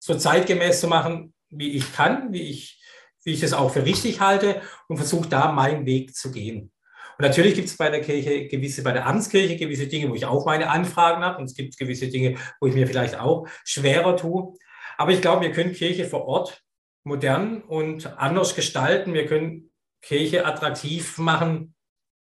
so 0.07 0.15
zeitgemäß 0.15 0.79
zu 0.79 0.87
machen, 0.87 1.33
wie 1.49 1.73
ich 1.73 1.93
kann, 1.93 2.31
wie 2.31 2.43
ich, 2.43 2.81
wie 3.25 3.33
ich 3.33 3.43
es 3.43 3.51
auch 3.51 3.71
für 3.71 3.85
richtig 3.85 4.21
halte 4.21 4.61
und 4.87 4.95
versuche 4.95 5.27
da 5.27 5.51
meinen 5.51 5.85
Weg 5.85 6.15
zu 6.15 6.31
gehen. 6.31 6.71
Und 7.17 7.25
natürlich 7.25 7.55
gibt 7.55 7.67
es 7.67 7.75
bei 7.75 7.89
der 7.89 8.01
Kirche 8.01 8.47
gewisse, 8.47 8.83
bei 8.83 8.93
der 8.93 9.05
Amtskirche 9.05 9.57
gewisse 9.57 9.87
Dinge, 9.87 10.09
wo 10.09 10.15
ich 10.15 10.25
auch 10.25 10.45
meine 10.45 10.69
Anfragen 10.69 11.23
habe 11.23 11.39
und 11.39 11.45
es 11.45 11.55
gibt 11.55 11.77
gewisse 11.77 12.07
Dinge, 12.07 12.37
wo 12.61 12.67
ich 12.67 12.73
mir 12.73 12.87
vielleicht 12.87 13.19
auch 13.19 13.47
schwerer 13.65 14.15
tue. 14.15 14.53
Aber 14.97 15.11
ich 15.11 15.21
glaube, 15.21 15.41
wir 15.41 15.51
können 15.51 15.73
Kirche 15.73 16.05
vor 16.05 16.25
Ort 16.25 16.63
modern 17.03 17.61
und 17.63 18.17
anders 18.17 18.55
gestalten. 18.55 19.13
Wir 19.13 19.25
können 19.25 19.71
Kirche 20.01 20.45
attraktiv 20.45 21.17
machen. 21.17 21.73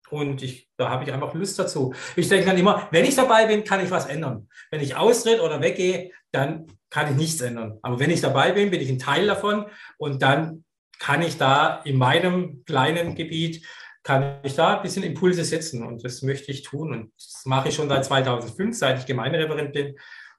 Und 0.09 0.43
ich, 0.43 0.69
da 0.77 0.89
habe 0.89 1.03
ich 1.03 1.11
einfach 1.11 1.33
Lust 1.33 1.59
dazu. 1.59 1.93
Ich 2.15 2.29
denke 2.29 2.45
dann 2.45 2.57
immer, 2.57 2.87
wenn 2.91 3.05
ich 3.05 3.15
dabei 3.15 3.47
bin, 3.47 3.63
kann 3.63 3.83
ich 3.83 3.91
was 3.91 4.05
ändern. 4.05 4.47
Wenn 4.71 4.81
ich 4.81 4.95
austritt 4.95 5.41
oder 5.41 5.61
weggehe, 5.61 6.11
dann 6.31 6.67
kann 6.89 7.11
ich 7.11 7.17
nichts 7.17 7.41
ändern. 7.41 7.79
Aber 7.81 7.99
wenn 7.99 8.09
ich 8.09 8.21
dabei 8.21 8.51
bin, 8.51 8.71
bin 8.71 8.81
ich 8.81 8.89
ein 8.89 8.99
Teil 8.99 9.27
davon 9.27 9.65
und 9.97 10.21
dann 10.21 10.63
kann 10.99 11.21
ich 11.21 11.37
da 11.37 11.81
in 11.83 11.97
meinem 11.97 12.63
kleinen 12.65 13.15
Gebiet, 13.15 13.65
kann 14.03 14.39
ich 14.43 14.55
da 14.55 14.77
ein 14.77 14.83
bisschen 14.83 15.03
Impulse 15.03 15.43
setzen 15.43 15.83
und 15.83 16.03
das 16.03 16.21
möchte 16.21 16.51
ich 16.51 16.61
tun 16.61 16.93
und 16.93 17.11
das 17.17 17.43
mache 17.45 17.69
ich 17.69 17.75
schon 17.75 17.89
seit 17.89 18.05
2005, 18.05 18.77
seit 18.77 18.99
ich 18.99 19.05
Gemeindereferent 19.05 19.73
bin 19.73 19.95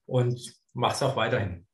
und 0.07 0.41
mache 0.73 0.95
es 0.95 1.03
auch 1.03 1.17
weiterhin. 1.17 1.67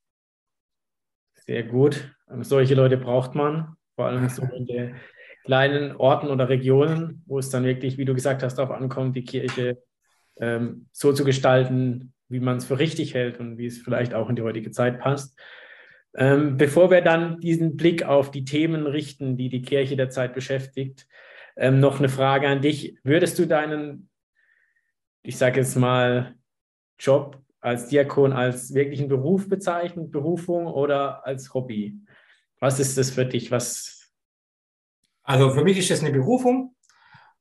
Sehr 1.35 1.65
gut. 1.65 2.15
Solche 2.41 2.75
Leute 2.75 2.97
braucht 2.97 3.35
man, 3.35 3.77
vor 3.95 4.07
allem 4.07 4.29
so 4.29 4.43
in 4.43 4.67
den 4.67 4.97
kleinen 5.45 5.97
Orten 5.97 6.29
oder 6.29 6.49
Regionen, 6.49 7.23
wo 7.27 7.39
es 7.39 7.51
dann 7.51 7.65
wirklich, 7.65 7.99
wie 7.99 8.05
du 8.05 8.15
gesagt 8.15 8.43
hast, 8.43 8.57
darauf 8.57 8.71
ankommt, 8.71 9.17
die 9.17 9.25
Kirche 9.25 9.83
ähm, 10.41 10.89
so 10.93 11.13
zu 11.13 11.25
gestalten, 11.25 12.15
wie 12.33 12.41
man 12.41 12.57
es 12.57 12.65
für 12.65 12.79
richtig 12.79 13.15
hält 13.15 13.39
und 13.39 13.59
wie 13.59 13.67
es 13.67 13.79
vielleicht 13.79 14.15
auch 14.15 14.29
in 14.29 14.37
die 14.37 14.43
heutige 14.43 14.71
Zeit 14.71 14.99
passt. 14.99 15.39
Ähm, 16.15 16.57
bevor 16.57 16.91
wir 16.91 17.01
dann 17.01 17.41
diesen 17.41 17.77
Blick 17.77 18.03
auf 18.03 18.31
die 18.31 18.45
Themen 18.45 18.87
richten, 18.87 19.37
die 19.37 19.49
die 19.49 19.63
Kirche 19.63 19.97
der 19.97 20.11
Zeit 20.11 20.35
beschäftigt, 20.35 21.07
ähm, 21.57 21.81
noch 21.81 21.99
eine 21.99 22.09
Frage 22.09 22.49
an 22.49 22.61
dich. 22.61 22.99
Würdest 23.03 23.39
du 23.39 23.47
deinen, 23.47 24.11
ich 25.23 25.39
sage 25.39 25.61
jetzt 25.61 25.77
mal, 25.77 26.35
Job 26.99 27.41
als 27.61 27.89
Diakon 27.89 28.33
als 28.33 28.75
wirklichen 28.75 29.09
Beruf 29.09 29.49
bezeichnen, 29.49 30.11
Berufung 30.11 30.67
oder 30.67 31.25
als 31.27 31.55
Hobby? 31.55 31.99
Was 32.61 32.79
ist 32.81 32.99
das 32.99 33.11
für 33.11 33.25
dich? 33.25 33.51
Was? 33.51 34.13
Also 35.23 35.51
für 35.51 35.65
mich 35.65 35.79
ist 35.79 35.91
das 35.91 36.01
eine 36.01 36.13
Berufung, 36.13 36.75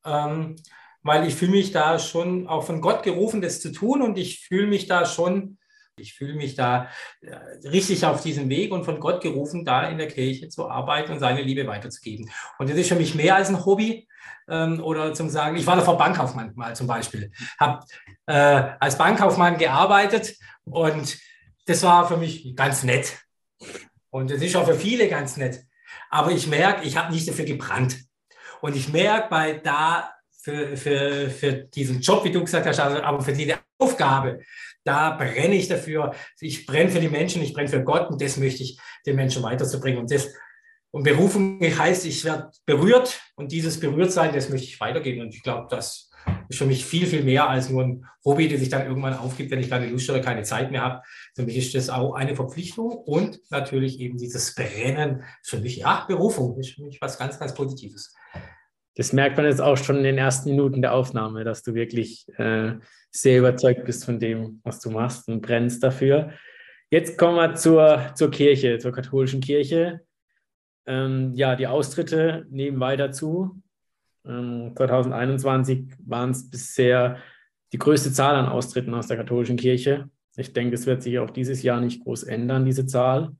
ähm, 0.06 0.56
weil 1.04 1.28
ich 1.28 1.36
fühle 1.36 1.52
mich 1.52 1.72
da 1.72 2.00
schon 2.00 2.48
auch 2.48 2.64
von 2.64 2.82
Gott 2.82 3.04
gerufen, 3.04 3.42
das 3.42 3.60
zu 3.60 3.72
tun 3.72 4.02
und 4.02 4.18
ich 4.18 4.40
fühle 4.40 4.68
mich 4.68 4.88
da 4.88 5.06
schon, 5.06 5.58
ich 5.96 6.14
fühle 6.14 6.36
mich 6.36 6.56
da 6.56 6.90
äh, 7.22 7.36
richtig 7.68 8.06
auf 8.06 8.22
diesem 8.22 8.50
Weg 8.50 8.72
und 8.72 8.86
von 8.86 9.00
Gott 9.00 9.22
gerufen, 9.22 9.66
da 9.66 9.88
in 9.88 9.98
der 9.98 10.08
Kirche 10.08 10.50
zu 10.50 10.70
arbeiten 10.70 11.12
und 11.12 11.20
seine 11.20 11.42
Liebe 11.42 11.68
weiterzugeben. 11.68 12.30
Und 12.60 12.70
das 12.70 12.78
ist 12.78 12.90
für 12.90 12.96
mich 12.96 13.16
mehr 13.16 13.36
als 13.36 13.50
ein 13.50 13.66
Hobby 13.66 14.08
ähm, 14.48 14.82
oder 14.82 15.14
zum 15.14 15.30
Sagen, 15.30 15.58
ich 15.58 15.68
war 15.68 15.76
davor 15.76 15.98
Bankkaufmann 15.98 16.54
mal 16.56 16.76
zum 16.76 16.88
Beispiel, 16.88 17.32
habe 17.60 17.86
äh, 18.26 18.34
als 18.80 18.98
Bankkaufmann 18.98 19.58
gearbeitet 19.58 20.36
und 20.64 21.18
das 21.66 21.84
war 21.84 22.08
für 22.08 22.18
mich 22.18 22.56
ganz 22.56 22.84
nett. 22.84 23.18
Und 24.10 24.30
das 24.30 24.42
ist 24.42 24.56
auch 24.56 24.66
für 24.66 24.76
viele 24.76 25.08
ganz 25.08 25.38
nett. 25.38 25.64
Aber 26.10 26.32
ich 26.32 26.48
merke, 26.48 26.86
ich 26.86 26.98
habe 26.98 27.14
nicht 27.14 27.28
dafür 27.28 27.46
gebrannt. 27.46 27.98
Und 28.62 28.76
ich 28.76 28.90
merke 28.90 29.30
bei 29.30 29.54
da 29.54 30.12
für, 30.42 30.76
für, 30.76 31.30
für 31.30 31.54
diesen 31.54 32.02
Job, 32.02 32.24
wie 32.26 32.32
du 32.32 32.44
gesagt 32.44 32.66
hast, 32.66 32.80
aber 32.80 33.22
für 33.22 33.34
diese 33.34 33.60
Aufgabe, 33.78 34.40
da 34.84 35.12
brenne 35.12 35.56
ich 35.56 35.68
dafür. 35.68 36.14
Ich 36.40 36.66
brenne 36.66 36.90
für 36.90 37.00
die 37.00 37.10
Menschen, 37.10 37.42
ich 37.42 37.54
brenne 37.54 37.70
für 37.70 37.84
Gott 37.84 38.10
und 38.10 38.22
das 38.22 38.38
möchte 38.38 38.64
ich 38.64 38.80
den 39.06 39.16
Menschen 39.16 39.44
weiterzubringen. 39.44 40.00
Und, 40.00 40.12
das, 40.12 40.34
und 40.92 41.04
Berufung 41.04 41.60
heißt, 41.62 42.06
ich 42.06 42.26
werde 42.26 42.52
berührt 42.66 43.22
und 43.36 43.52
dieses 43.52 43.80
Berührtsein, 43.80 44.34
das 44.34 44.50
möchte 44.50 44.68
ich 44.68 44.80
weitergeben. 44.80 45.22
Und 45.22 45.36
ich 45.36 45.44
glaube, 45.44 45.68
das 45.70 46.10
ist 46.50 46.58
für 46.58 46.66
mich 46.66 46.86
viel, 46.86 47.06
viel 47.06 47.24
mehr 47.24 47.48
als 47.48 47.70
nur 47.70 47.84
ein 47.84 48.06
Hobby, 48.26 48.48
das 48.48 48.60
sich 48.60 48.70
dann 48.70 48.86
irgendwann 48.86 49.14
aufgibt, 49.14 49.52
wenn 49.52 49.60
ich 49.60 49.70
keine 49.70 49.88
Lust 49.88 50.10
oder 50.10 50.20
keine 50.20 50.44
Zeit 50.44 50.72
mehr 50.72 50.82
habe. 50.82 51.02
Für 51.36 51.44
mich 51.44 51.58
ist 51.58 51.76
das 51.76 51.90
auch 51.90 52.14
eine 52.14 52.36
Verpflichtung 52.36 52.90
und 52.90 53.40
natürlich 53.50 54.00
eben 54.00 54.18
dieses 54.18 54.56
Brennen 54.56 55.24
für 55.44 55.60
mich, 55.60 55.78
ja, 55.78 56.06
Berufung 56.08 56.60
ist 56.60 56.72
für 56.72 56.84
mich 56.84 57.00
was 57.02 57.18
ganz, 57.18 57.40
ganz 57.40 57.54
Positives. 57.54 58.14
Das 58.96 59.14
merkt 59.14 59.38
man 59.38 59.46
jetzt 59.46 59.62
auch 59.62 59.78
schon 59.78 59.98
in 59.98 60.04
den 60.04 60.18
ersten 60.18 60.50
Minuten 60.50 60.82
der 60.82 60.94
Aufnahme, 60.94 61.44
dass 61.44 61.64
du 61.64 61.74
wirklich 61.74 62.28
äh, 62.38 62.74
sehr 63.10 63.40
überzeugt 63.40 63.86
bist 63.86 64.06
von 64.06 64.20
dem, 64.20 64.62
was 64.64 64.80
du 64.80 64.90
machst 64.90 65.28
und 65.28 65.42
brennst 65.42 65.84
dafür. 65.84 66.32
Jetzt 66.90 67.18
kommen 67.18 67.38
wir 67.38 67.56
zur, 67.56 68.12
zur 68.16 68.32
Kirche, 68.32 68.78
zur 68.80 68.92
katholischen 68.92 69.40
Kirche. 69.40 70.02
Ähm, 70.86 71.34
ja, 71.36 71.56
die 71.56 71.68
Austritte 71.68 72.46
nehmen 72.50 72.80
weiter 72.80 73.12
zu. 73.12 73.62
2021 74.24 75.78
ähm, 75.80 75.90
waren 76.06 76.32
es 76.32 76.50
bisher 76.50 77.18
die 77.74 77.78
größte 77.78 78.12
Zahl 78.12 78.36
an 78.36 78.50
Austritten 78.50 78.94
aus 78.94 79.08
der 79.08 79.18
katholischen 79.18 79.58
Kirche. 79.58 80.10
Ich 80.36 80.54
denke, 80.54 80.76
es 80.76 80.86
wird 80.86 81.02
sich 81.02 81.20
auch 81.20 81.32
dieses 81.32 81.64
Jahr 81.64 81.82
nicht 81.82 82.04
groß 82.04 82.24
ändern, 82.24 82.66
diese 82.66 82.86
Zahl. 82.86 83.36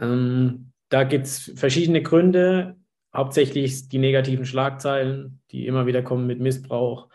Ähm, 0.00 0.72
da 0.88 1.04
gibt 1.04 1.26
es 1.26 1.52
verschiedene 1.54 2.02
Gründe, 2.02 2.76
hauptsächlich 3.14 3.88
die 3.88 3.98
negativen 3.98 4.46
Schlagzeilen, 4.46 5.40
die 5.50 5.66
immer 5.66 5.86
wieder 5.86 6.02
kommen 6.02 6.26
mit 6.26 6.40
Missbrauch, 6.40 7.08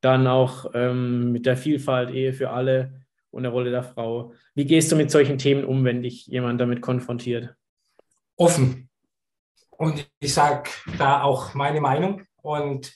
dann 0.00 0.26
auch 0.26 0.70
ähm, 0.74 1.32
mit 1.32 1.46
der 1.46 1.56
Vielfalt, 1.56 2.10
Ehe 2.10 2.32
für 2.32 2.50
alle 2.50 3.02
und 3.30 3.42
der 3.44 3.52
Rolle 3.52 3.70
der 3.70 3.82
Frau. 3.82 4.32
Wie 4.54 4.64
gehst 4.64 4.90
du 4.90 4.96
mit 4.96 5.10
solchen 5.10 5.38
Themen 5.38 5.64
um, 5.64 5.84
wenn 5.84 6.02
dich 6.02 6.26
jemand 6.26 6.60
damit 6.60 6.80
konfrontiert? 6.80 7.54
Offen. 8.36 8.88
Und 9.70 10.10
ich 10.20 10.34
sage 10.34 10.70
da 10.98 11.22
auch 11.22 11.54
meine 11.54 11.80
Meinung. 11.80 12.22
Und 12.42 12.94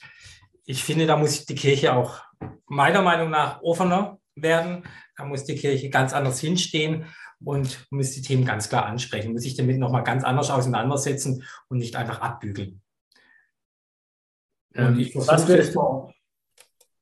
ich 0.64 0.82
finde, 0.82 1.06
da 1.06 1.16
muss 1.16 1.44
die 1.44 1.54
Kirche 1.54 1.94
auch 1.94 2.22
meiner 2.66 3.02
Meinung 3.02 3.30
nach 3.30 3.62
offener 3.62 4.18
werden. 4.34 4.84
Da 5.16 5.24
muss 5.24 5.44
die 5.44 5.54
Kirche 5.54 5.90
ganz 5.90 6.12
anders 6.12 6.40
hinstehen 6.40 7.06
und 7.42 7.86
muss 7.90 8.12
die 8.12 8.22
Themen 8.22 8.44
ganz 8.44 8.68
klar 8.68 8.86
ansprechen, 8.86 9.32
muss 9.32 9.42
sich 9.42 9.56
damit 9.56 9.78
nochmal 9.78 10.04
ganz 10.04 10.24
anders 10.24 10.50
auseinandersetzen 10.50 11.44
und 11.68 11.78
nicht 11.78 11.96
einfach 11.96 12.20
abbügeln. 12.20 12.80
Ähm, 14.74 15.08
was, 15.14 15.46
würdest 15.46 15.74
du, 15.74 16.10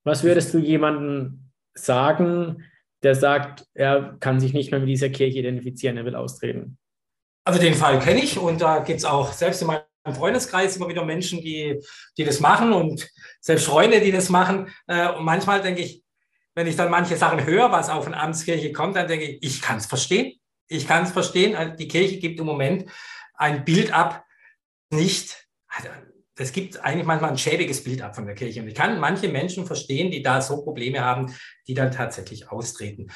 was 0.05 0.23
würdest 0.23 0.53
du 0.53 0.59
jemandem 0.59 1.51
sagen, 1.75 2.65
der 3.03 3.15
sagt, 3.15 3.67
er 3.75 4.17
kann 4.21 4.41
sich 4.41 4.53
nicht 4.53 4.71
mehr 4.71 4.81
mit 4.81 4.89
dieser 4.89 5.09
Kirche 5.09 5.39
identifizieren, 5.39 5.97
er 5.97 6.05
will 6.05 6.15
austreten? 6.15 6.79
Also 7.45 7.61
den 7.61 7.75
Fall 7.75 7.99
kenne 7.99 8.23
ich 8.23 8.39
und 8.39 8.61
da 8.61 8.81
gibt 8.81 8.99
es 8.99 9.05
auch 9.05 9.33
selbst 9.33 9.63
in 9.63 9.69
meinem 9.69 9.83
Freundeskreis 10.15 10.77
immer 10.77 10.89
wieder 10.89 11.05
Menschen, 11.05 11.41
die, 11.41 11.81
die 12.17 12.25
das 12.25 12.41
machen 12.41 12.73
und 12.73 13.09
selbst 13.41 13.67
Freunde, 13.67 14.01
die 14.01 14.13
das 14.13 14.29
machen. 14.29 14.69
Äh, 14.87 15.09
und 15.13 15.25
manchmal 15.25 15.61
denke 15.61 15.83
ich, 15.83 16.02
wenn 16.55 16.67
ich 16.67 16.77
dann 16.77 16.91
manche 16.91 17.17
Sachen 17.17 17.45
höre, 17.45 17.73
was 17.73 17.89
auf 17.89 18.07
eine 18.07 18.19
Amtskirche 18.19 18.73
kommt, 18.73 18.97
dann 18.97 19.09
denke 19.09 19.25
ich, 19.25 19.43
ich 19.43 19.63
kann 19.63 19.79
es 19.79 19.87
verstehen. 19.87 20.39
Ich 20.69 20.87
kann 20.87 21.05
es 21.05 21.13
verstehen. 21.13 21.57
Also 21.57 21.75
die 21.77 21.89
Kirche 21.89 22.19
gibt 22.19 22.41
im 22.41 22.47
Moment 22.47 22.91
ein 23.35 23.65
Bild 23.65 23.93
ab, 23.93 24.25
nicht, 24.91 25.49
also 25.67 25.89
das 26.35 26.53
gibt 26.53 26.83
eigentlich 26.83 27.07
manchmal 27.07 27.31
ein 27.31 27.39
schäbiges 27.39 27.83
Bild 27.85 28.03
ab 28.03 28.15
von 28.15 28.27
der 28.27 28.35
Kirche. 28.35 28.61
Und 28.61 28.69
ich 28.69 28.75
kann 28.75 29.01
manche 29.01 29.29
Menschen 29.29 29.67
verstehen, 29.67 30.11
die 30.11 30.23
da 30.23 30.41
so 30.41 30.63
Probleme 30.63 31.01
haben, 31.01 31.35
die 31.67 31.75
dann 31.75 31.93
tatsächlich 31.93 32.51
austreten. 32.51 33.11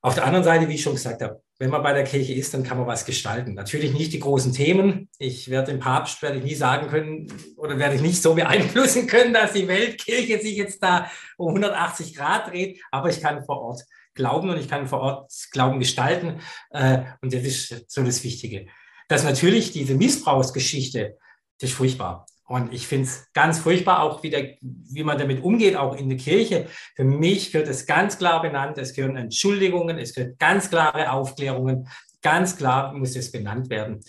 Auf 0.00 0.14
der 0.14 0.24
anderen 0.24 0.44
Seite, 0.44 0.68
wie 0.68 0.74
ich 0.74 0.82
schon 0.82 0.94
gesagt 0.94 1.22
habe, 1.22 1.42
wenn 1.58 1.70
man 1.70 1.82
bei 1.82 1.92
der 1.92 2.04
Kirche 2.04 2.34
ist, 2.34 2.54
dann 2.54 2.62
kann 2.62 2.78
man 2.78 2.86
was 2.86 3.04
gestalten. 3.04 3.54
Natürlich 3.54 3.92
nicht 3.92 4.12
die 4.12 4.20
großen 4.20 4.52
Themen. 4.52 5.08
Ich 5.18 5.50
werde 5.50 5.72
dem 5.72 5.80
Papst 5.80 6.22
werde 6.22 6.38
ich 6.38 6.44
nie 6.44 6.54
sagen 6.54 6.86
können 6.86 7.26
oder 7.56 7.78
werde 7.78 7.96
ich 7.96 8.00
nicht 8.00 8.22
so 8.22 8.34
beeinflussen 8.34 9.06
können, 9.08 9.34
dass 9.34 9.54
die 9.54 9.66
Weltkirche 9.66 10.38
sich 10.40 10.56
jetzt 10.56 10.82
da 10.82 11.10
um 11.36 11.48
180 11.48 12.14
Grad 12.14 12.52
dreht. 12.52 12.80
Aber 12.92 13.10
ich 13.10 13.20
kann 13.20 13.44
vor 13.44 13.60
Ort 13.60 13.84
glauben 14.14 14.50
und 14.50 14.58
ich 14.58 14.68
kann 14.68 14.86
vor 14.86 15.00
Ort 15.00 15.32
Glauben 15.50 15.80
gestalten. 15.80 16.40
Äh, 16.70 17.02
und 17.22 17.34
das 17.34 17.42
ist 17.42 17.90
so 17.90 18.04
das 18.04 18.22
Wichtige. 18.22 18.68
Dass 19.08 19.24
natürlich 19.24 19.72
diese 19.72 19.94
Missbrauchsgeschichte, 19.94 21.16
das 21.58 21.70
ist 21.70 21.76
furchtbar. 21.76 22.26
Und 22.48 22.72
ich 22.72 22.86
finde 22.86 23.04
es 23.04 23.30
ganz 23.34 23.58
furchtbar, 23.58 24.02
auch 24.02 24.22
wie, 24.22 24.30
der, 24.30 24.56
wie 24.62 25.04
man 25.04 25.18
damit 25.18 25.42
umgeht, 25.42 25.76
auch 25.76 25.94
in 25.94 26.08
der 26.08 26.16
Kirche. 26.16 26.66
Für 26.96 27.04
mich 27.04 27.52
gehört 27.52 27.68
es 27.68 27.84
ganz 27.84 28.16
klar 28.16 28.40
benannt, 28.40 28.78
es 28.78 28.94
gehören 28.94 29.16
Entschuldigungen, 29.16 29.98
es 29.98 30.14
gehört 30.14 30.38
ganz 30.38 30.70
klare 30.70 31.12
Aufklärungen, 31.12 31.88
ganz 32.22 32.56
klar 32.56 32.94
muss 32.94 33.16
es 33.16 33.30
benannt 33.30 33.68
werden. 33.68 34.00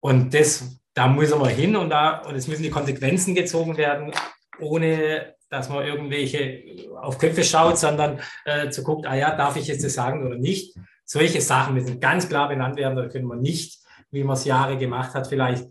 Und 0.00 0.32
das, 0.32 0.80
da 0.94 1.06
müssen 1.06 1.38
wir 1.38 1.48
hin 1.48 1.76
und, 1.76 1.90
da, 1.90 2.22
und 2.22 2.34
es 2.34 2.48
müssen 2.48 2.62
die 2.62 2.70
Konsequenzen 2.70 3.34
gezogen 3.34 3.76
werden, 3.76 4.12
ohne 4.58 5.34
dass 5.50 5.68
man 5.68 5.84
irgendwelche 5.84 6.88
auf 6.98 7.18
Köpfe 7.18 7.44
schaut, 7.44 7.78
sondern 7.78 8.20
äh, 8.46 8.70
zu 8.70 8.82
guckt, 8.82 9.06
ah 9.06 9.14
ja, 9.14 9.36
darf 9.36 9.56
ich 9.56 9.66
jetzt 9.66 9.84
das 9.84 9.92
sagen 9.92 10.26
oder 10.26 10.36
nicht. 10.36 10.76
Solche 11.04 11.42
Sachen 11.42 11.74
müssen 11.74 12.00
ganz 12.00 12.26
klar 12.26 12.48
benannt 12.48 12.76
werden, 12.76 12.96
da 12.96 13.06
können 13.06 13.26
wir 13.26 13.36
nicht, 13.36 13.80
wie 14.10 14.24
man 14.24 14.34
es 14.34 14.46
Jahre 14.46 14.78
gemacht 14.78 15.12
hat, 15.12 15.26
vielleicht 15.26 15.68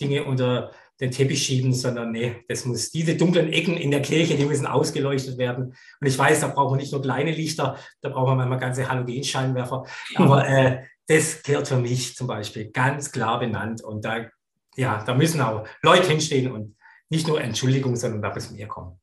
Dinge 0.00 0.24
unter 0.24 0.70
den 1.00 1.10
Teppich 1.10 1.42
schieben, 1.42 1.72
sondern 1.72 2.12
nee, 2.12 2.44
das 2.48 2.64
muss, 2.64 2.90
diese 2.90 3.16
dunklen 3.16 3.52
Ecken 3.52 3.76
in 3.76 3.90
der 3.90 4.02
Kirche, 4.02 4.36
die 4.36 4.46
müssen 4.46 4.66
ausgeleuchtet 4.66 5.36
werden. 5.36 5.74
Und 6.00 6.06
ich 6.06 6.18
weiß, 6.18 6.40
da 6.40 6.48
brauchen 6.48 6.74
wir 6.74 6.80
nicht 6.80 6.92
nur 6.92 7.02
kleine 7.02 7.32
Lichter, 7.32 7.76
da 8.00 8.08
brauchen 8.08 8.30
wir 8.30 8.36
manchmal 8.36 8.58
ganze 8.58 8.88
Halogenscheinwerfer. 8.88 9.84
Aber 10.14 10.48
äh, 10.48 10.84
das 11.06 11.42
gehört 11.42 11.68
für 11.68 11.76
mich 11.76 12.16
zum 12.16 12.26
Beispiel 12.26 12.70
ganz 12.70 13.12
klar 13.12 13.38
benannt. 13.38 13.82
Und 13.82 14.04
da, 14.04 14.26
ja, 14.76 15.04
da 15.04 15.14
müssen 15.14 15.40
auch 15.40 15.66
Leute 15.82 16.08
hinstehen 16.08 16.50
und 16.50 16.76
nicht 17.10 17.28
nur 17.28 17.40
Entschuldigung, 17.40 17.94
sondern 17.94 18.22
da 18.22 18.32
müssen 18.32 18.56
wir 18.56 18.66
kommen. 18.66 18.98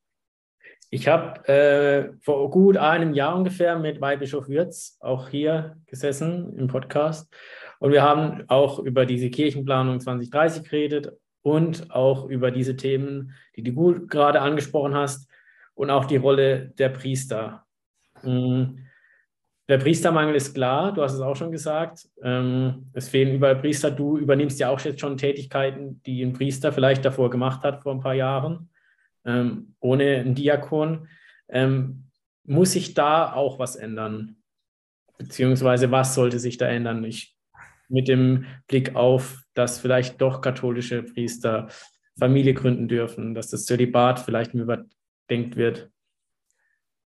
Ich 0.90 1.08
habe 1.08 1.48
äh, 1.48 2.14
vor 2.22 2.52
gut 2.52 2.78
einem 2.78 3.14
Jahr 3.14 3.36
ungefähr 3.36 3.80
mit 3.80 4.00
Weihbischof 4.00 4.48
Würz 4.48 4.98
auch 5.00 5.30
hier 5.30 5.78
gesessen 5.88 6.56
im 6.58 6.68
Podcast. 6.68 7.34
Und 7.80 7.92
wir 7.92 8.04
haben 8.04 8.44
auch 8.48 8.80
über 8.80 9.06
diese 9.06 9.30
Kirchenplanung 9.30 10.00
2030 10.00 10.64
geredet 10.64 11.12
und 11.44 11.92
auch 11.92 12.28
über 12.28 12.50
diese 12.50 12.76
Themen, 12.76 13.34
die 13.56 13.64
du 13.64 14.08
gerade 14.08 14.42
angesprochen 14.42 14.96
hast 14.96 15.30
und 15.76 15.90
auch 15.90 16.06
die 16.06 16.18
Rolle 16.18 16.70
der 16.78 16.90
Priester. 16.90 17.66
Mm, 18.24 18.80
der 19.70 19.78
Priestermangel 19.78 20.36
ist 20.36 20.54
klar, 20.54 20.94
du 20.94 21.02
hast 21.02 21.14
es 21.14 21.22
auch 21.22 21.36
schon 21.36 21.52
gesagt. 21.52 22.10
Ähm, 22.22 22.90
es 22.94 23.08
fehlen 23.08 23.36
überall 23.36 23.58
Priester. 23.58 23.92
Du 23.92 24.18
übernimmst 24.18 24.60
ja 24.60 24.70
auch 24.70 24.80
jetzt 24.82 25.00
schon 25.00 25.18
Tätigkeiten, 25.18 26.02
die 26.06 26.22
ein 26.24 26.34
Priester 26.34 26.74
vielleicht 26.74 27.06
davor 27.06 27.30
gemacht 27.30 27.64
hat, 27.64 27.84
vor 27.84 27.94
ein 27.94 28.02
paar 28.02 28.14
Jahren, 28.14 28.70
ähm, 29.26 29.76
ohne 29.80 30.18
einen 30.18 30.36
Diakon. 30.36 31.08
Ähm, 31.48 32.10
muss 32.44 32.74
sich 32.74 32.94
da 32.94 33.32
auch 33.34 33.58
was 33.58 33.78
ändern? 33.78 34.36
Beziehungsweise 35.18 35.92
was 35.92 36.14
sollte 36.14 36.40
sich 36.40 36.58
da 36.58 36.68
ändern? 36.68 37.04
Ich, 37.06 37.38
mit 37.88 38.10
dem 38.10 38.46
Blick 38.68 38.96
auf, 38.96 39.43
dass 39.54 39.80
vielleicht 39.80 40.22
doch 40.22 40.42
katholische 40.42 41.04
Priester 41.04 41.68
Familie 42.18 42.54
gründen 42.54 42.88
dürfen, 42.88 43.34
dass 43.34 43.50
das 43.50 43.66
Zölibat 43.66 44.20
vielleicht 44.20 44.54
überdenkt 44.54 45.56
wird. 45.56 45.90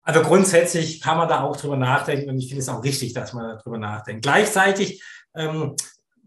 Also 0.01 0.21
grundsätzlich 0.21 1.01
kann 1.01 1.17
man 1.17 1.29
da 1.29 1.41
auch 1.41 1.55
drüber 1.55 1.77
nachdenken 1.77 2.29
und 2.29 2.37
ich 2.39 2.47
finde 2.47 2.61
es 2.61 2.69
auch 2.69 2.83
richtig, 2.83 3.13
dass 3.13 3.33
man 3.33 3.57
darüber 3.57 3.77
nachdenkt. 3.77 4.23
Gleichzeitig, 4.23 5.03
ähm, 5.35 5.75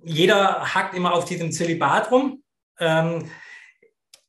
jeder 0.05 0.75
hackt 0.75 0.95
immer 0.95 1.15
auf 1.15 1.25
diesem 1.25 1.53
Zölibat 1.53 2.11
rum. 2.11 2.43
Ähm, 2.79 3.31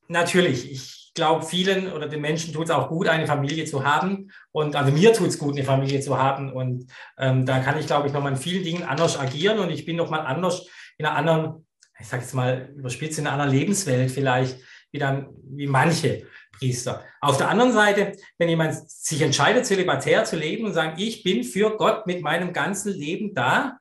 natürlich, 0.08 0.72
ich 0.72 1.12
glaube, 1.14 1.46
vielen 1.46 1.92
oder 1.92 2.08
den 2.08 2.22
Menschen 2.22 2.54
tut 2.54 2.66
es 2.66 2.72
auch 2.72 2.90
gut, 2.90 3.08
eine 3.08 3.28
Familie 3.28 3.66
zu 3.66 3.86
haben. 3.86 4.32
Und 4.52 4.76
also 4.76 4.92
mir 4.92 5.14
tut 5.14 5.28
es 5.28 5.38
gut, 5.38 5.54
eine 5.54 5.64
Familie 5.64 6.00
zu 6.02 6.18
haben. 6.18 6.52
Und 6.52 6.88
ähm, 7.18 7.46
da 7.46 7.60
kann 7.60 7.80
ich, 7.80 7.88
glaube 7.88 8.08
ich, 8.08 8.14
nochmal 8.14 8.34
in 8.34 8.38
vielen 8.38 8.64
Dingen 8.64 8.84
anders 8.84 9.20
agieren 9.20 9.60
und 9.60 9.70
ich 9.70 9.86
bin 9.86 9.96
nochmal 9.96 10.22
anders 10.22 10.68
in 10.98 11.06
einer 11.06 11.16
anderen, 11.16 11.68
ich 12.04 12.10
sage 12.10 12.22
jetzt 12.22 12.34
mal 12.34 12.70
überspitzt, 12.76 13.18
in 13.18 13.28
einer 13.28 13.48
Lebenswelt 13.48 14.12
vielleicht, 14.12 14.58
wie 14.92 15.00
dann, 15.00 15.30
wie 15.56 15.68
manche. 15.68 16.28
Priester. 16.54 17.04
Auf 17.20 17.38
der 17.38 17.50
anderen 17.50 17.74
Seite, 17.74 18.14
wenn 18.38 18.48
jemand 18.48 18.88
sich 18.88 19.22
entscheidet, 19.22 19.66
zölibatär 19.66 20.24
zu 20.24 20.36
leben 20.36 20.66
und 20.66 20.74
sagen, 20.74 21.00
ich 21.00 21.24
bin 21.24 21.44
für 21.44 21.76
Gott 21.78 22.06
mit 22.06 22.22
meinem 22.22 22.54
ganzen 22.54 22.94
Leben 22.94 23.34
da, 23.34 23.80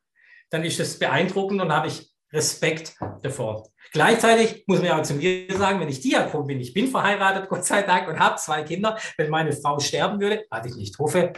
dann 0.49 0.65
ist 0.65 0.81
das 0.81 0.99
beeindruckend 0.99 1.61
und 1.61 1.71
habe 1.71 1.89
ich 1.89 2.12
Respekt 2.33 2.95
davor. 3.23 3.69
Gleichzeitig 3.93 4.65
muss 4.67 4.79
man 4.79 4.87
ja 4.87 4.99
auch 4.99 5.03
zu 5.03 5.15
mir 5.15 5.47
sagen, 5.55 5.79
wenn 5.81 5.89
ich 5.89 6.01
Diakon 6.01 6.47
bin, 6.47 6.61
ich 6.61 6.73
bin 6.73 6.89
verheiratet, 6.89 7.49
Gott 7.49 7.65
sei 7.65 7.83
Dank, 7.83 8.09
und 8.09 8.19
habe 8.19 8.37
zwei 8.37 8.63
Kinder. 8.63 8.97
Wenn 9.17 9.31
meine 9.31 9.53
Frau 9.53 9.79
sterben 9.79 10.21
würde, 10.21 10.45
was 10.51 10.67
ich 10.67 10.77
nicht 10.77 10.99
hoffe, 10.99 11.33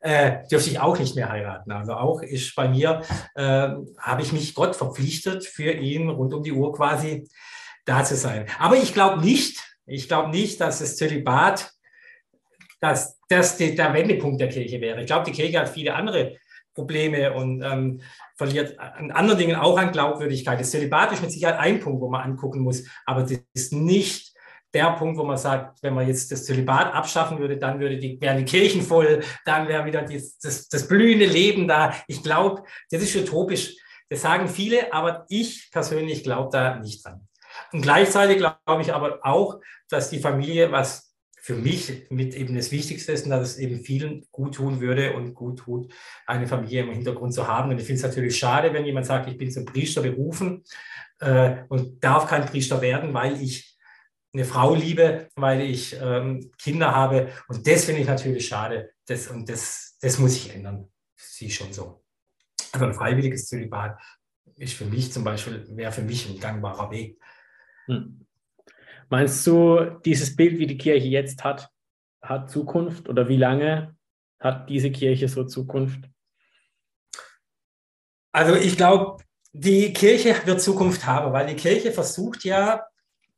äh, 0.00 0.38
dürfte 0.50 0.70
ich 0.70 0.80
auch 0.80 0.98
nicht 0.98 1.16
mehr 1.16 1.30
heiraten. 1.30 1.72
Also 1.72 1.94
auch 1.94 2.22
ist 2.22 2.54
bei 2.54 2.68
mir, 2.68 3.00
äh, 3.34 3.68
habe 3.98 4.22
ich 4.22 4.32
mich 4.32 4.54
Gott 4.54 4.76
verpflichtet, 4.76 5.46
für 5.46 5.72
ihn 5.72 6.10
rund 6.10 6.34
um 6.34 6.42
die 6.42 6.52
Uhr 6.52 6.72
quasi 6.74 7.28
da 7.86 8.04
zu 8.04 8.16
sein. 8.16 8.46
Aber 8.58 8.76
ich 8.76 8.92
glaube 8.92 9.22
nicht, 9.22 9.62
ich 9.86 10.08
glaube 10.08 10.30
nicht, 10.30 10.60
dass 10.60 10.80
das 10.80 10.96
Zölibat 10.96 11.74
dass 12.84 13.18
das 13.28 13.56
der 13.56 13.94
Wendepunkt 13.94 14.38
der 14.42 14.50
Kirche 14.50 14.78
wäre. 14.78 15.00
Ich 15.00 15.06
glaube, 15.06 15.24
die 15.24 15.32
Kirche 15.32 15.58
hat 15.58 15.70
viele 15.70 15.94
andere 15.94 16.36
Probleme 16.74 17.32
und 17.32 17.62
ähm, 17.62 18.00
verliert 18.36 18.78
an 18.78 19.10
anderen 19.10 19.38
Dingen 19.38 19.56
auch 19.56 19.78
an 19.78 19.92
Glaubwürdigkeit. 19.92 20.60
Das 20.60 20.70
Zölibat 20.70 21.12
ist 21.12 21.22
mit 21.22 21.30
Sicherheit 21.30 21.58
ein 21.58 21.80
Punkt, 21.80 22.00
wo 22.00 22.10
man 22.10 22.22
angucken 22.22 22.60
muss, 22.60 22.84
aber 23.06 23.22
das 23.22 23.38
ist 23.54 23.72
nicht 23.72 24.34
der 24.74 24.90
Punkt, 24.92 25.16
wo 25.16 25.24
man 25.24 25.38
sagt, 25.38 25.82
wenn 25.82 25.94
man 25.94 26.06
jetzt 26.06 26.32
das 26.32 26.44
Zölibat 26.44 26.92
abschaffen 26.92 27.38
würde, 27.38 27.56
dann 27.56 27.78
würde 27.78 27.96
die, 27.96 28.20
wären 28.20 28.38
die 28.38 28.44
Kirchen 28.44 28.82
voll, 28.82 29.22
dann 29.44 29.68
wäre 29.68 29.86
wieder 29.86 30.02
die, 30.02 30.22
das, 30.42 30.68
das 30.68 30.88
blühende 30.88 31.26
Leben 31.26 31.68
da. 31.68 31.94
Ich 32.08 32.22
glaube, 32.22 32.64
das 32.90 33.02
ist 33.02 33.14
utopisch. 33.16 33.76
Das 34.10 34.22
sagen 34.22 34.48
viele, 34.48 34.92
aber 34.92 35.24
ich 35.28 35.70
persönlich 35.70 36.24
glaube 36.24 36.50
da 36.52 36.76
nicht 36.76 37.04
dran. 37.04 37.26
Und 37.72 37.82
gleichzeitig 37.82 38.38
glaube 38.38 38.82
ich 38.82 38.92
aber 38.92 39.20
auch, 39.22 39.60
dass 39.88 40.10
die 40.10 40.18
Familie, 40.18 40.72
was 40.72 41.13
für 41.44 41.56
mich 41.56 42.06
mit 42.08 42.34
eben 42.34 42.54
das 42.54 42.72
Wichtigste 42.72 43.12
ist, 43.12 43.28
dass 43.28 43.50
es 43.50 43.58
eben 43.58 43.84
vielen 43.84 44.26
gut 44.32 44.54
tun 44.54 44.80
würde 44.80 45.12
und 45.12 45.34
gut 45.34 45.58
tut, 45.58 45.92
eine 46.26 46.46
Familie 46.46 46.84
im 46.84 46.92
Hintergrund 46.92 47.34
zu 47.34 47.46
haben. 47.46 47.70
Und 47.70 47.78
ich 47.78 47.84
finde 47.84 47.98
es 47.98 48.02
natürlich 48.02 48.38
schade, 48.38 48.72
wenn 48.72 48.86
jemand 48.86 49.04
sagt, 49.04 49.28
ich 49.28 49.36
bin 49.36 49.50
zum 49.50 49.66
Priester 49.66 50.00
berufen 50.00 50.64
äh, 51.20 51.56
und 51.68 52.02
darf 52.02 52.28
kein 52.28 52.46
Priester 52.46 52.80
werden, 52.80 53.12
weil 53.12 53.42
ich 53.42 53.76
eine 54.32 54.46
Frau 54.46 54.74
liebe, 54.74 55.28
weil 55.36 55.60
ich 55.60 55.94
ähm, 56.00 56.50
Kinder 56.56 56.94
habe. 56.94 57.30
Und 57.48 57.66
das 57.66 57.84
finde 57.84 58.00
ich 58.00 58.06
natürlich 58.06 58.48
schade. 58.48 58.92
Das, 59.04 59.28
und 59.28 59.46
das, 59.46 59.98
das 60.00 60.18
muss 60.18 60.32
sich 60.32 60.54
ändern. 60.54 60.90
Ich 61.40 61.54
schon 61.54 61.74
so. 61.74 62.02
Also 62.72 62.86
ein 62.86 62.94
freiwilliges 62.94 63.48
Zölibat 63.48 64.00
ist 64.56 64.72
für 64.72 64.86
mich 64.86 65.12
zum 65.12 65.24
Beispiel, 65.24 65.66
wäre 65.76 65.92
für 65.92 66.00
mich 66.00 66.26
ein 66.26 66.40
gangbarer 66.40 66.90
Weg. 66.90 67.18
Hm. 67.84 68.23
Meinst 69.08 69.46
du, 69.46 69.80
dieses 70.04 70.34
Bild, 70.36 70.58
wie 70.58 70.66
die 70.66 70.78
Kirche 70.78 71.08
jetzt 71.08 71.44
hat, 71.44 71.70
hat 72.22 72.50
Zukunft 72.50 73.08
oder 73.08 73.28
wie 73.28 73.36
lange 73.36 73.96
hat 74.40 74.68
diese 74.68 74.90
Kirche 74.90 75.28
so 75.28 75.44
Zukunft? 75.44 76.08
Also 78.32 78.56
ich 78.56 78.76
glaube, 78.76 79.22
die 79.52 79.92
Kirche 79.92 80.34
wird 80.44 80.60
Zukunft 80.60 81.06
haben, 81.06 81.32
weil 81.32 81.46
die 81.46 81.54
Kirche 81.54 81.92
versucht 81.92 82.44
ja, 82.44 82.82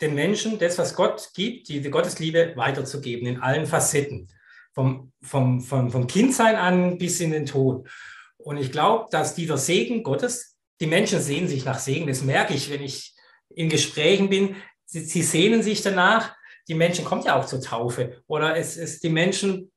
den 0.01 0.15
Menschen 0.15 0.59
das, 0.59 0.79
was 0.79 0.95
Gott 0.95 1.31
gibt, 1.35 1.69
diese 1.69 1.91
Gottesliebe 1.91 2.53
weiterzugeben 2.57 3.27
in 3.27 3.41
allen 3.41 3.67
Facetten. 3.67 4.29
Vom, 4.73 5.13
vom, 5.23 5.63
vom, 5.63 5.91
vom 5.91 6.07
Kindsein 6.07 6.55
an 6.55 6.99
bis 6.99 7.21
in 7.21 7.31
den 7.31 7.47
Tod. 7.47 7.89
Und 8.37 8.59
ich 8.59 8.73
glaube, 8.73 9.07
dass 9.11 9.35
dieser 9.35 9.57
Segen 9.57 10.03
Gottes, 10.03 10.59
die 10.81 10.87
Menschen 10.87 11.21
sehen 11.21 11.49
sich 11.49 11.65
nach 11.65 11.79
Segen, 11.79 12.07
das 12.07 12.23
merke 12.23 12.53
ich, 12.53 12.71
wenn 12.71 12.83
ich 12.83 13.15
in 13.49 13.71
Gesprächen 13.71 14.29
bin, 14.29 14.57
sie, 14.87 15.01
sie 15.01 15.23
sehnen 15.23 15.63
sich 15.63 15.83
danach. 15.83 16.35
Die 16.69 16.75
Menschen 16.75 17.05
kommen 17.05 17.23
ja 17.23 17.39
auch 17.39 17.47
zur 17.47 17.61
Taufe. 17.61 18.23
Oder 18.27 18.57
es 18.57 18.77
ist 18.77 19.03
die 19.05 19.11
Menschen, 19.11 19.71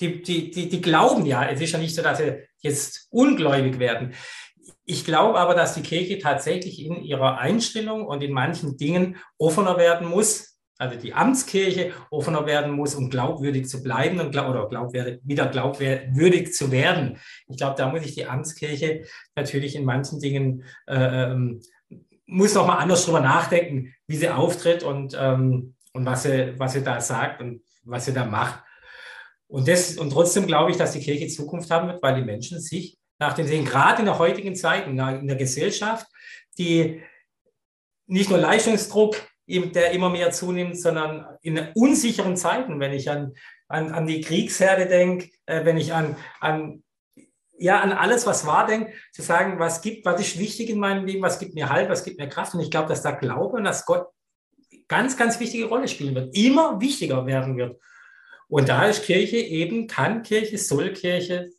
die, 0.00 0.22
die, 0.22 0.50
die, 0.50 0.68
die 0.68 0.80
glauben 0.80 1.24
ja. 1.26 1.48
Es 1.48 1.60
ist 1.60 1.72
ja 1.72 1.78
nicht 1.78 1.94
so, 1.94 2.02
dass 2.02 2.18
sie 2.18 2.42
jetzt 2.58 3.06
ungläubig 3.10 3.78
werden. 3.78 4.14
Ich 4.84 5.04
glaube 5.04 5.38
aber, 5.38 5.54
dass 5.54 5.74
die 5.74 5.82
Kirche 5.82 6.18
tatsächlich 6.18 6.84
in 6.84 7.02
ihrer 7.02 7.38
Einstellung 7.38 8.06
und 8.06 8.22
in 8.22 8.32
manchen 8.32 8.76
Dingen 8.76 9.16
offener 9.38 9.76
werden 9.76 10.08
muss, 10.08 10.58
also 10.78 10.96
die 10.96 11.12
Amtskirche 11.12 11.92
offener 12.10 12.46
werden 12.46 12.72
muss, 12.72 12.94
um 12.94 13.10
glaubwürdig 13.10 13.68
zu 13.68 13.82
bleiben 13.82 14.20
und 14.20 14.30
glaub, 14.30 14.48
oder 14.48 14.68
glaubwürdig, 14.68 15.20
wieder 15.24 15.46
glaubwürdig 15.46 16.54
zu 16.54 16.70
werden. 16.70 17.18
Ich 17.48 17.56
glaube, 17.56 17.74
da 17.76 17.90
muss 17.90 18.02
sich 18.02 18.14
die 18.14 18.26
Amtskirche 18.26 19.04
natürlich 19.34 19.74
in 19.74 19.84
manchen 19.84 20.20
Dingen 20.20 20.64
äh, 20.86 21.32
ähm, 21.32 21.60
muss 22.28 22.54
noch 22.54 22.66
mal 22.66 22.76
anders 22.76 23.04
drüber 23.04 23.20
nachdenken, 23.20 23.94
wie 24.06 24.16
sie 24.16 24.28
auftritt 24.28 24.82
und, 24.82 25.16
ähm, 25.18 25.74
und 25.94 26.06
was, 26.06 26.22
sie, 26.24 26.54
was 26.58 26.74
sie 26.74 26.84
da 26.84 27.00
sagt 27.00 27.40
und 27.40 27.62
was 27.84 28.04
sie 28.04 28.12
da 28.12 28.24
macht. 28.26 28.62
Und, 29.48 29.66
das, 29.66 29.96
und 29.96 30.10
trotzdem 30.10 30.46
glaube 30.46 30.70
ich, 30.70 30.76
dass 30.76 30.92
die 30.92 31.00
Kirche 31.00 31.26
Zukunft 31.28 31.70
haben 31.70 31.88
wird, 31.88 32.02
weil 32.02 32.16
die 32.16 32.26
Menschen 32.26 32.60
sich 32.60 32.98
nach 33.18 33.32
dem 33.32 33.46
Sehen, 33.46 33.64
gerade 33.64 34.00
in 34.00 34.04
der 34.04 34.18
heutigen 34.18 34.54
Zeit, 34.54 34.86
in 34.86 34.96
der, 34.96 35.36
Gesellschaft, 35.36 36.06
die 36.58 37.02
nicht 38.06 38.28
nur 38.28 38.38
Leistungsdruck, 38.38 39.16
der 39.46 39.92
immer 39.92 40.10
mehr 40.10 40.30
zunimmt, 40.30 40.78
sondern 40.78 41.26
in 41.40 41.58
unsicheren 41.74 42.36
Zeiten, 42.36 42.78
wenn 42.78 42.92
ich 42.92 43.10
an, 43.10 43.32
an, 43.68 43.90
an 43.90 44.06
die 44.06 44.20
Kriegsherde 44.20 44.86
denke, 44.86 45.30
äh, 45.46 45.64
wenn 45.64 45.78
ich 45.78 45.94
an, 45.94 46.14
an 46.40 46.82
ja, 47.58 47.80
an 47.80 47.92
alles, 47.92 48.26
was 48.26 48.46
war, 48.46 48.66
denkt, 48.66 48.92
zu 49.12 49.22
sagen, 49.22 49.58
was 49.58 49.80
gibt, 49.80 50.04
was 50.04 50.20
ist 50.20 50.38
wichtig 50.38 50.70
in 50.70 50.78
meinem 50.78 51.04
Leben, 51.04 51.22
was 51.22 51.38
gibt 51.38 51.54
mir 51.54 51.68
Halt, 51.68 51.88
was 51.88 52.04
gibt 52.04 52.18
mir 52.18 52.28
Kraft. 52.28 52.54
Und 52.54 52.60
ich 52.60 52.70
glaube, 52.70 52.88
dass 52.88 53.02
da 53.02 53.10
Glaube 53.10 53.56
und 53.56 53.64
dass 53.64 53.84
Gott 53.84 54.08
ganz, 54.86 55.16
ganz 55.16 55.38
wichtige 55.40 55.66
Rolle 55.66 55.88
spielen 55.88 56.14
wird, 56.14 56.34
immer 56.36 56.80
wichtiger 56.80 57.26
werden 57.26 57.56
wird. 57.56 57.80
Und 58.48 58.68
da 58.68 58.86
ist 58.86 59.04
Kirche 59.04 59.36
eben, 59.36 59.86
kann 59.86 60.22
Kirche, 60.22 60.56
soll 60.56 60.92
Kirche 60.92 61.50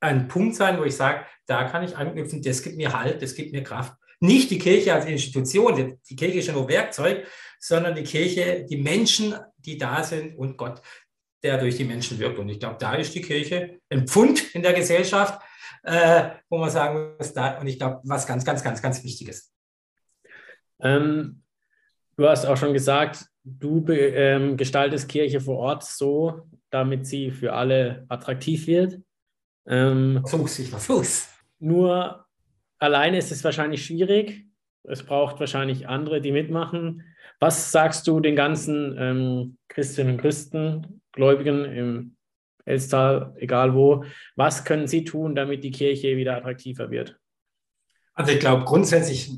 ein 0.00 0.28
Punkt 0.28 0.56
sein, 0.56 0.78
wo 0.78 0.84
ich 0.84 0.96
sage, 0.96 1.24
da 1.46 1.64
kann 1.64 1.84
ich 1.84 1.96
anknüpfen, 1.96 2.42
das 2.42 2.62
gibt 2.62 2.76
mir 2.76 2.98
Halt, 2.98 3.22
das 3.22 3.34
gibt 3.34 3.52
mir 3.52 3.62
Kraft. 3.62 3.94
nicht 4.20 4.50
die 4.50 4.58
Kirche 4.58 4.94
als 4.94 5.06
Institution, 5.06 5.98
die 6.08 6.16
Kirche 6.16 6.38
ist 6.38 6.46
ja 6.46 6.54
nur 6.54 6.68
Werkzeug, 6.68 7.26
sondern 7.58 7.94
die 7.94 8.04
Kirche, 8.04 8.66
die 8.68 8.76
Menschen, 8.76 9.34
die 9.56 9.76
da 9.76 10.02
sind 10.02 10.36
und 10.36 10.56
Gott, 10.56 10.80
der 11.44 11.58
durch 11.58 11.76
die 11.76 11.84
Menschen 11.84 12.18
wirkt. 12.18 12.38
Und 12.38 12.48
ich 12.48 12.58
glaube, 12.58 12.76
da 12.80 12.94
ist 12.94 13.14
die 13.14 13.22
Kirche 13.22 13.78
ein 13.90 14.08
Pfund 14.08 14.54
in 14.54 14.62
der 14.62 14.72
Gesellschaft, 14.72 15.40
äh, 15.82 16.30
wo 16.48 16.58
man 16.58 16.70
sagen 16.70 17.14
muss, 17.16 17.32
da, 17.34 17.58
und 17.60 17.66
ich 17.66 17.78
glaube, 17.78 18.00
was 18.04 18.26
ganz, 18.26 18.44
ganz, 18.44 18.64
ganz, 18.64 18.80
ganz 18.80 19.04
Wichtiges. 19.04 19.52
Ähm, 20.80 21.42
du 22.16 22.26
hast 22.26 22.46
auch 22.46 22.56
schon 22.56 22.72
gesagt, 22.72 23.26
du 23.44 23.84
ähm, 23.90 24.56
gestaltest 24.56 25.08
Kirche 25.08 25.40
vor 25.40 25.58
Ort 25.58 25.84
so, 25.84 26.48
damit 26.70 27.06
sie 27.06 27.30
für 27.30 27.52
alle 27.52 28.06
attraktiv 28.08 28.66
wird. 28.66 28.98
Ähm, 29.66 30.22
versuch's, 30.26 30.58
ich 30.58 30.70
versuch's. 30.70 31.28
Nur 31.58 32.26
alleine 32.78 33.18
ist 33.18 33.30
es 33.30 33.44
wahrscheinlich 33.44 33.84
schwierig. 33.84 34.46
Es 34.82 35.02
braucht 35.02 35.40
wahrscheinlich 35.40 35.88
andere, 35.88 36.20
die 36.20 36.32
mitmachen. 36.32 37.04
Was 37.38 37.72
sagst 37.72 38.06
du 38.06 38.20
den 38.20 38.36
ganzen 38.36 38.96
ähm, 38.98 39.58
Christinnen 39.68 40.14
und 40.14 40.20
Christen, 40.20 41.02
Gläubigen 41.14 41.64
im 41.64 42.16
Elstal, 42.64 43.34
egal 43.38 43.74
wo, 43.74 44.04
was 44.36 44.64
können 44.64 44.86
sie 44.86 45.04
tun, 45.04 45.34
damit 45.34 45.64
die 45.64 45.70
Kirche 45.70 46.16
wieder 46.16 46.36
attraktiver 46.36 46.90
wird? 46.90 47.18
Also 48.14 48.32
ich 48.32 48.40
glaube 48.40 48.64
grundsätzlich 48.64 49.32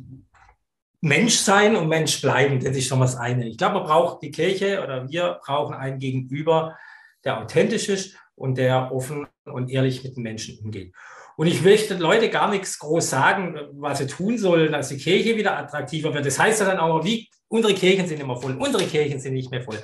Mensch 1.00 1.34
sein 1.34 1.76
und 1.76 1.88
Mensch 1.88 2.20
bleiben, 2.20 2.60
das 2.60 2.76
ist 2.76 2.88
schon 2.88 3.00
das 3.00 3.16
eine. 3.16 3.48
Ich 3.48 3.58
glaube, 3.58 3.76
man 3.76 3.84
braucht 3.84 4.22
die 4.22 4.30
Kirche 4.30 4.82
oder 4.82 5.08
wir 5.08 5.40
brauchen 5.44 5.74
einen 5.74 5.98
Gegenüber, 5.98 6.76
der 7.24 7.40
authentisch 7.40 7.88
ist 7.88 8.16
und 8.34 8.58
der 8.58 8.92
offen 8.92 9.26
und 9.44 9.70
ehrlich 9.70 10.04
mit 10.04 10.16
den 10.16 10.22
Menschen 10.22 10.58
umgeht. 10.58 10.92
Und 11.36 11.48
ich 11.48 11.62
möchte 11.62 11.94
Leute 11.94 12.30
gar 12.30 12.50
nichts 12.50 12.78
groß 12.78 13.10
sagen, 13.10 13.58
was 13.72 13.98
sie 13.98 14.06
tun 14.06 14.38
sollen, 14.38 14.72
dass 14.72 14.88
die 14.88 14.96
Kirche 14.96 15.36
wieder 15.36 15.58
attraktiver 15.58 16.14
wird. 16.14 16.24
Das 16.24 16.38
heißt 16.38 16.60
ja 16.60 16.66
dann 16.66 16.78
auch, 16.78 17.04
wie 17.04 17.28
unsere 17.48 17.74
Kirchen 17.74 18.06
sind 18.06 18.20
immer 18.20 18.40
voll, 18.40 18.56
unsere 18.56 18.84
Kirchen 18.84 19.20
sind 19.20 19.34
nicht 19.34 19.50
mehr 19.50 19.62
voll. 19.62 19.78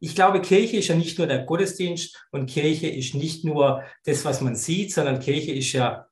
Ich 0.00 0.14
glaube, 0.14 0.40
Kirche 0.40 0.78
ist 0.78 0.88
ja 0.88 0.96
nicht 0.96 1.18
nur 1.18 1.26
der 1.26 1.44
Gottesdienst 1.44 2.26
und 2.30 2.46
Kirche 2.46 2.88
ist 2.88 3.14
nicht 3.14 3.44
nur 3.44 3.84
das, 4.04 4.24
was 4.24 4.40
man 4.40 4.56
sieht, 4.56 4.92
sondern 4.92 5.20
Kirche 5.20 5.52
ist 5.52 5.72
ja, 5.72 6.06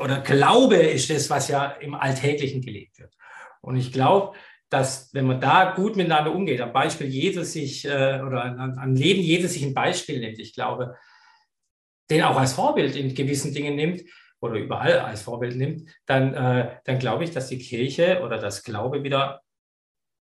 oder 0.00 0.20
Glaube 0.20 0.76
ist 0.76 1.10
das, 1.10 1.28
was 1.28 1.48
ja 1.48 1.66
im 1.66 1.94
Alltäglichen 1.94 2.62
gelebt 2.62 2.98
wird. 2.98 3.14
Und 3.60 3.76
ich 3.76 3.92
glaube, 3.92 4.36
dass 4.70 5.12
wenn 5.12 5.26
man 5.26 5.40
da 5.40 5.74
gut 5.74 5.96
miteinander 5.96 6.34
umgeht, 6.34 6.60
am 6.60 6.72
Beispiel 6.72 7.06
Jesus 7.06 7.52
sich 7.52 7.84
äh, 7.84 8.20
oder 8.26 8.44
an, 8.44 8.96
Leben 8.96 9.20
Jesus 9.20 9.52
sich 9.52 9.64
ein 9.64 9.74
Beispiel 9.74 10.18
nimmt, 10.18 10.38
ich 10.38 10.54
glaube, 10.54 10.96
den 12.10 12.22
auch 12.22 12.36
als 12.36 12.54
Vorbild 12.54 12.96
in 12.96 13.14
gewissen 13.14 13.52
Dingen 13.52 13.76
nimmt 13.76 14.02
oder 14.40 14.54
überall 14.54 14.98
als 15.00 15.22
Vorbild 15.22 15.56
nimmt, 15.56 15.88
dann, 16.06 16.34
äh, 16.34 16.78
dann 16.84 16.98
glaube 16.98 17.24
ich, 17.24 17.30
dass 17.30 17.48
die 17.48 17.58
Kirche 17.58 18.22
oder 18.24 18.38
das 18.38 18.62
Glaube 18.62 19.02
wieder 19.02 19.42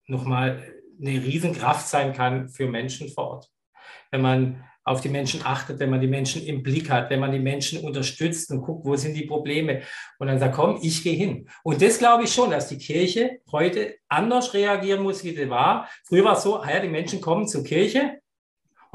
nochmal 0.06 0.73
eine 1.00 1.22
Riesenkraft 1.22 1.86
sein 1.88 2.12
kann 2.12 2.48
für 2.48 2.68
Menschen 2.68 3.08
vor 3.08 3.28
Ort. 3.28 3.50
Wenn 4.10 4.22
man 4.22 4.64
auf 4.84 5.00
die 5.00 5.08
Menschen 5.08 5.40
achtet, 5.44 5.78
wenn 5.80 5.88
man 5.88 6.00
die 6.00 6.06
Menschen 6.06 6.44
im 6.44 6.62
Blick 6.62 6.90
hat, 6.90 7.08
wenn 7.08 7.20
man 7.20 7.32
die 7.32 7.38
Menschen 7.38 7.82
unterstützt 7.82 8.50
und 8.50 8.60
guckt, 8.60 8.84
wo 8.84 8.94
sind 8.96 9.14
die 9.14 9.24
Probleme 9.24 9.82
und 10.18 10.26
dann 10.26 10.38
sagt, 10.38 10.54
komm, 10.54 10.78
ich 10.82 11.02
gehe 11.02 11.16
hin. 11.16 11.48
Und 11.62 11.80
das 11.80 11.98
glaube 11.98 12.24
ich 12.24 12.32
schon, 12.32 12.50
dass 12.50 12.68
die 12.68 12.76
Kirche 12.76 13.40
heute 13.50 13.96
anders 14.08 14.52
reagieren 14.52 15.02
muss, 15.02 15.24
wie 15.24 15.34
sie 15.34 15.48
war. 15.48 15.88
Früher 16.06 16.24
war 16.24 16.36
es 16.36 16.42
so, 16.42 16.60
ah 16.60 16.70
ja, 16.70 16.80
die 16.80 16.88
Menschen 16.88 17.20
kommen 17.22 17.48
zur 17.48 17.64
Kirche 17.64 18.20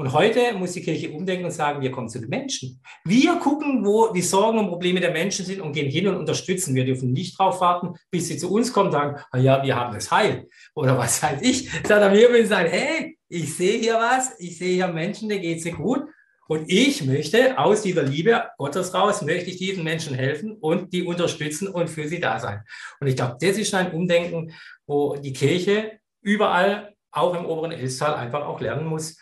und 0.00 0.14
heute 0.14 0.54
muss 0.54 0.72
die 0.72 0.80
Kirche 0.80 1.10
umdenken 1.10 1.44
und 1.44 1.50
sagen, 1.50 1.82
wir 1.82 1.90
kommen 1.90 2.08
zu 2.08 2.20
den 2.20 2.30
Menschen. 2.30 2.80
Wir 3.04 3.34
gucken, 3.34 3.84
wo 3.84 4.10
die 4.10 4.22
Sorgen 4.22 4.58
und 4.58 4.68
Probleme 4.68 4.98
der 4.98 5.10
Menschen 5.10 5.44
sind 5.44 5.60
und 5.60 5.74
gehen 5.74 5.90
hin 5.90 6.08
und 6.08 6.16
unterstützen. 6.16 6.74
Wir 6.74 6.86
dürfen 6.86 7.12
nicht 7.12 7.38
darauf 7.38 7.60
warten, 7.60 7.94
bis 8.10 8.28
sie 8.28 8.38
zu 8.38 8.50
uns 8.50 8.72
kommen 8.72 8.86
und 8.86 8.92
sagen, 8.92 9.20
ah 9.30 9.36
ja, 9.36 9.62
wir 9.62 9.76
haben 9.76 9.92
das 9.92 10.10
Heil. 10.10 10.48
Oder 10.74 10.96
was 10.96 11.22
weiß 11.22 11.42
ich. 11.42 11.68
Sondern 11.86 12.14
wir 12.14 12.30
müssen 12.30 12.46
sagen, 12.46 12.70
hey, 12.70 13.18
ich 13.28 13.54
sehe 13.54 13.78
hier 13.78 13.96
was, 13.96 14.40
ich 14.40 14.56
sehe 14.56 14.76
hier 14.76 14.88
Menschen, 14.88 15.28
denen 15.28 15.42
geht 15.42 15.58
es 15.62 15.76
gut. 15.76 16.04
Und 16.48 16.72
ich 16.72 17.04
möchte 17.04 17.58
aus 17.58 17.82
dieser 17.82 18.02
Liebe 18.02 18.44
Gottes 18.56 18.94
raus, 18.94 19.20
möchte 19.20 19.50
ich 19.50 19.58
diesen 19.58 19.84
Menschen 19.84 20.14
helfen 20.14 20.52
und 20.52 20.94
die 20.94 21.02
unterstützen 21.02 21.68
und 21.68 21.90
für 21.90 22.08
sie 22.08 22.20
da 22.20 22.40
sein. 22.40 22.62
Und 23.00 23.06
ich 23.06 23.16
glaube, 23.16 23.36
das 23.38 23.58
ist 23.58 23.74
ein 23.74 23.92
Umdenken, 23.92 24.54
wo 24.86 25.16
die 25.16 25.34
Kirche 25.34 26.00
überall, 26.22 26.94
auch 27.12 27.34
im 27.34 27.44
oberen 27.44 27.72
Elstal, 27.72 28.14
einfach 28.14 28.46
auch 28.46 28.62
lernen 28.62 28.86
muss, 28.86 29.18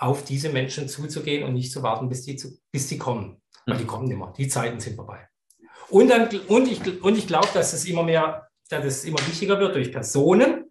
auf 0.00 0.24
diese 0.24 0.48
Menschen 0.48 0.88
zuzugehen 0.88 1.44
und 1.44 1.52
nicht 1.52 1.70
zu 1.70 1.82
warten, 1.82 2.08
bis 2.08 2.22
die, 2.22 2.34
zu, 2.34 2.58
bis 2.72 2.88
die 2.88 2.96
kommen. 2.96 3.36
Weil 3.66 3.76
die 3.76 3.84
kommen 3.84 4.10
immer. 4.10 4.32
Die 4.36 4.48
Zeiten 4.48 4.80
sind 4.80 4.96
vorbei. 4.96 5.28
Und, 5.90 6.08
dann, 6.08 6.28
und 6.48 6.72
ich, 6.72 7.02
und 7.02 7.18
ich 7.18 7.26
glaube, 7.26 7.48
dass 7.52 7.74
es 7.74 7.84
immer 7.84 8.02
mehr, 8.02 8.48
dass 8.70 8.84
es 8.84 9.04
immer 9.04 9.18
wichtiger 9.18 9.60
wird 9.60 9.74
durch 9.74 9.92
Personen, 9.92 10.70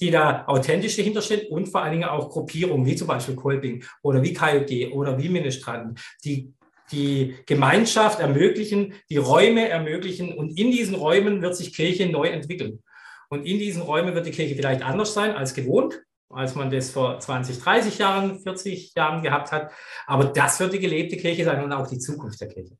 die 0.00 0.10
da 0.10 0.44
authentisch 0.46 0.96
dahinter 0.96 1.20
stehen 1.20 1.48
und 1.48 1.66
vor 1.66 1.82
allen 1.82 1.92
Dingen 1.92 2.04
auch 2.08 2.30
Gruppierungen, 2.30 2.86
wie 2.86 2.94
zum 2.94 3.08
Beispiel 3.08 3.34
Kolping 3.34 3.84
oder 4.02 4.22
wie 4.22 4.32
KJG 4.32 4.92
oder 4.92 5.18
wie 5.18 5.28
Ministranten, 5.28 5.96
die 6.24 6.52
die 6.92 7.36
Gemeinschaft 7.46 8.20
ermöglichen, 8.20 8.94
die 9.08 9.16
Räume 9.16 9.68
ermöglichen 9.68 10.32
und 10.32 10.58
in 10.58 10.70
diesen 10.70 10.94
Räumen 10.94 11.42
wird 11.42 11.56
sich 11.56 11.74
Kirche 11.74 12.06
neu 12.06 12.28
entwickeln. 12.28 12.82
Und 13.30 13.46
in 13.46 13.58
diesen 13.58 13.82
Räumen 13.82 14.14
wird 14.14 14.26
die 14.26 14.32
Kirche 14.32 14.54
vielleicht 14.54 14.82
anders 14.82 15.14
sein 15.14 15.32
als 15.32 15.54
gewohnt, 15.54 16.02
als 16.34 16.54
man 16.54 16.70
das 16.70 16.90
vor 16.90 17.18
20, 17.18 17.58
30 17.58 17.98
Jahren, 17.98 18.40
40 18.40 18.94
Jahren 18.94 19.22
gehabt 19.22 19.52
hat. 19.52 19.70
Aber 20.06 20.24
das 20.24 20.60
wird 20.60 20.72
die 20.72 20.78
gelebte 20.78 21.16
Kirche 21.16 21.44
sein 21.44 21.62
und 21.62 21.72
auch 21.72 21.86
die 21.86 21.98
Zukunft 21.98 22.40
der 22.40 22.48
Kirche. 22.48 22.76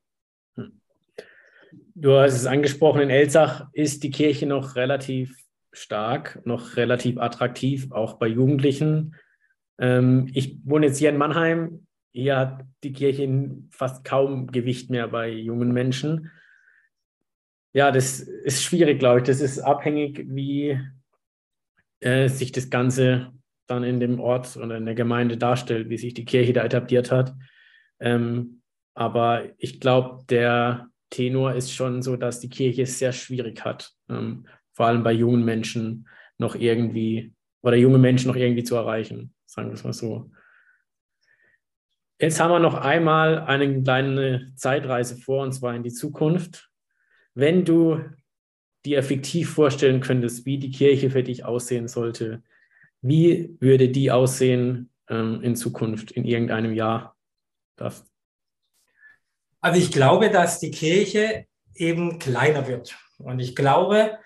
Hm. 0.55 0.79
Du 1.95 2.13
hast 2.17 2.35
es 2.35 2.45
angesprochen, 2.45 3.01
in 3.01 3.09
Elsach 3.09 3.67
ist 3.73 4.03
die 4.03 4.11
Kirche 4.11 4.45
noch 4.45 4.75
relativ 4.75 5.35
stark, 5.71 6.41
noch 6.45 6.77
relativ 6.77 7.17
attraktiv, 7.17 7.91
auch 7.91 8.13
bei 8.13 8.27
Jugendlichen. 8.27 9.15
Ähm, 9.77 10.29
ich 10.33 10.57
wohne 10.63 10.87
jetzt 10.87 10.97
hier 10.97 11.09
in 11.09 11.17
Mannheim. 11.17 11.87
Hier 12.11 12.37
hat 12.37 12.65
die 12.83 12.93
Kirche 12.93 13.27
fast 13.71 14.05
kaum 14.05 14.47
Gewicht 14.47 14.89
mehr 14.89 15.07
bei 15.07 15.29
jungen 15.29 15.73
Menschen. 15.73 16.31
Ja, 17.73 17.91
das 17.91 18.21
ist 18.21 18.63
schwierig, 18.63 18.99
glaube 18.99 19.19
ich. 19.19 19.25
Das 19.25 19.41
ist 19.41 19.59
abhängig, 19.59 20.25
wie 20.29 20.79
äh, 21.99 22.29
sich 22.29 22.53
das 22.53 22.69
Ganze 22.69 23.33
dann 23.67 23.83
in 23.83 23.99
dem 23.99 24.19
Ort 24.19 24.57
oder 24.57 24.77
in 24.77 24.85
der 24.85 24.95
Gemeinde 24.95 25.37
darstellt, 25.37 25.89
wie 25.89 25.97
sich 25.97 26.13
die 26.13 26.25
Kirche 26.25 26.53
da 26.53 26.63
etabliert 26.63 27.11
hat. 27.11 27.33
Ähm, 27.99 28.61
aber 28.93 29.43
ich 29.57 29.79
glaube, 29.79 30.23
der 30.29 30.87
Tenor 31.09 31.53
ist 31.53 31.73
schon 31.73 32.01
so, 32.01 32.15
dass 32.15 32.39
die 32.39 32.49
Kirche 32.49 32.83
es 32.83 32.99
sehr 32.99 33.13
schwierig 33.13 33.63
hat, 33.63 33.91
ähm, 34.09 34.47
vor 34.73 34.87
allem 34.87 35.03
bei 35.03 35.13
jungen 35.13 35.43
Menschen 35.43 36.07
noch 36.37 36.55
irgendwie 36.55 37.33
oder 37.61 37.77
junge 37.77 37.97
Menschen 37.97 38.27
noch 38.27 38.35
irgendwie 38.35 38.63
zu 38.63 38.75
erreichen, 38.75 39.33
sagen 39.45 39.69
wir 39.69 39.73
es 39.73 39.83
mal 39.83 39.93
so. 39.93 40.29
Jetzt 42.19 42.39
haben 42.39 42.51
wir 42.51 42.59
noch 42.59 42.75
einmal 42.75 43.39
eine 43.39 43.81
kleine 43.81 44.53
Zeitreise 44.55 45.17
vor, 45.17 45.43
und 45.43 45.51
zwar 45.51 45.75
in 45.75 45.83
die 45.83 45.91
Zukunft. 45.91 46.69
Wenn 47.33 47.65
du 47.65 48.01
dir 48.85 48.99
effektiv 48.99 49.49
vorstellen 49.49 49.99
könntest, 49.99 50.45
wie 50.45 50.59
die 50.59 50.71
Kirche 50.71 51.09
für 51.09 51.23
dich 51.23 51.43
aussehen 51.43 51.87
sollte, 51.87 52.43
wie 53.07 53.55
würde 53.59 53.89
die 53.89 54.11
aussehen 54.11 54.89
ähm, 55.09 55.41
in 55.43 55.55
Zukunft, 55.55 56.11
in 56.11 56.25
irgendeinem 56.25 56.73
Jahr? 56.73 57.15
Das. 57.75 58.03
Also 59.61 59.79
ich 59.79 59.91
glaube, 59.91 60.31
dass 60.31 60.59
die 60.59 60.71
Kirche 60.71 61.45
eben 61.75 62.19
kleiner 62.19 62.67
wird. 62.67 62.97
Und 63.17 63.39
ich 63.39 63.55
glaube, 63.55 64.17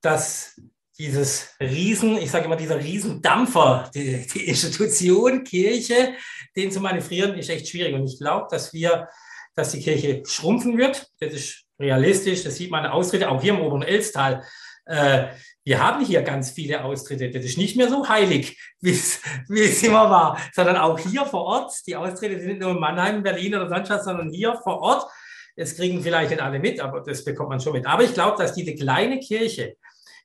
dass 0.00 0.60
dieses 0.98 1.54
Riesen, 1.60 2.16
ich 2.18 2.30
sage 2.30 2.46
immer, 2.46 2.56
dieser 2.56 2.78
Riesendampfer, 2.78 3.90
die, 3.94 4.26
die 4.26 4.48
Institution 4.48 5.44
Kirche, 5.44 6.14
den 6.56 6.70
zu 6.70 6.80
manövrieren, 6.80 7.36
ist 7.38 7.50
echt 7.50 7.68
schwierig. 7.68 7.94
Und 7.94 8.06
ich 8.06 8.18
glaube, 8.18 8.48
dass 8.50 8.72
wir, 8.72 9.08
dass 9.54 9.72
die 9.72 9.80
Kirche 9.80 10.22
schrumpfen 10.26 10.76
wird. 10.76 11.10
Das 11.20 11.32
ist 11.32 11.64
realistisch, 11.78 12.44
das 12.44 12.56
sieht 12.56 12.70
man 12.70 12.86
Austritte, 12.86 13.28
auch 13.30 13.42
hier 13.42 13.54
im 13.54 13.60
oberen 13.60 13.82
Elstal. 13.82 14.44
Äh, 14.86 15.28
wir 15.64 15.82
haben 15.82 16.04
hier 16.04 16.22
ganz 16.22 16.50
viele 16.50 16.84
Austritte. 16.84 17.30
Das 17.30 17.44
ist 17.44 17.56
nicht 17.56 17.76
mehr 17.76 17.88
so 17.88 18.06
heilig, 18.08 18.58
wie 18.80 18.90
es 18.90 19.82
immer 19.82 20.10
war, 20.10 20.38
sondern 20.52 20.76
auch 20.76 20.98
hier 20.98 21.24
vor 21.24 21.42
Ort. 21.44 21.72
Die 21.86 21.96
Austritte 21.96 22.38
sind 22.38 22.48
nicht 22.48 22.60
nur 22.60 22.72
in 22.72 22.80
Mannheim, 22.80 23.22
Berlin 23.22 23.54
oder 23.54 23.68
sonst 23.68 24.04
sondern 24.04 24.30
hier 24.30 24.54
vor 24.62 24.80
Ort. 24.80 25.10
Das 25.56 25.76
kriegen 25.76 26.02
vielleicht 26.02 26.30
nicht 26.30 26.42
alle 26.42 26.58
mit, 26.58 26.80
aber 26.80 27.00
das 27.00 27.24
bekommt 27.24 27.48
man 27.48 27.60
schon 27.60 27.72
mit. 27.72 27.86
Aber 27.86 28.02
ich 28.02 28.12
glaube, 28.12 28.36
dass 28.36 28.54
diese 28.54 28.74
kleine 28.74 29.20
Kirche, 29.20 29.76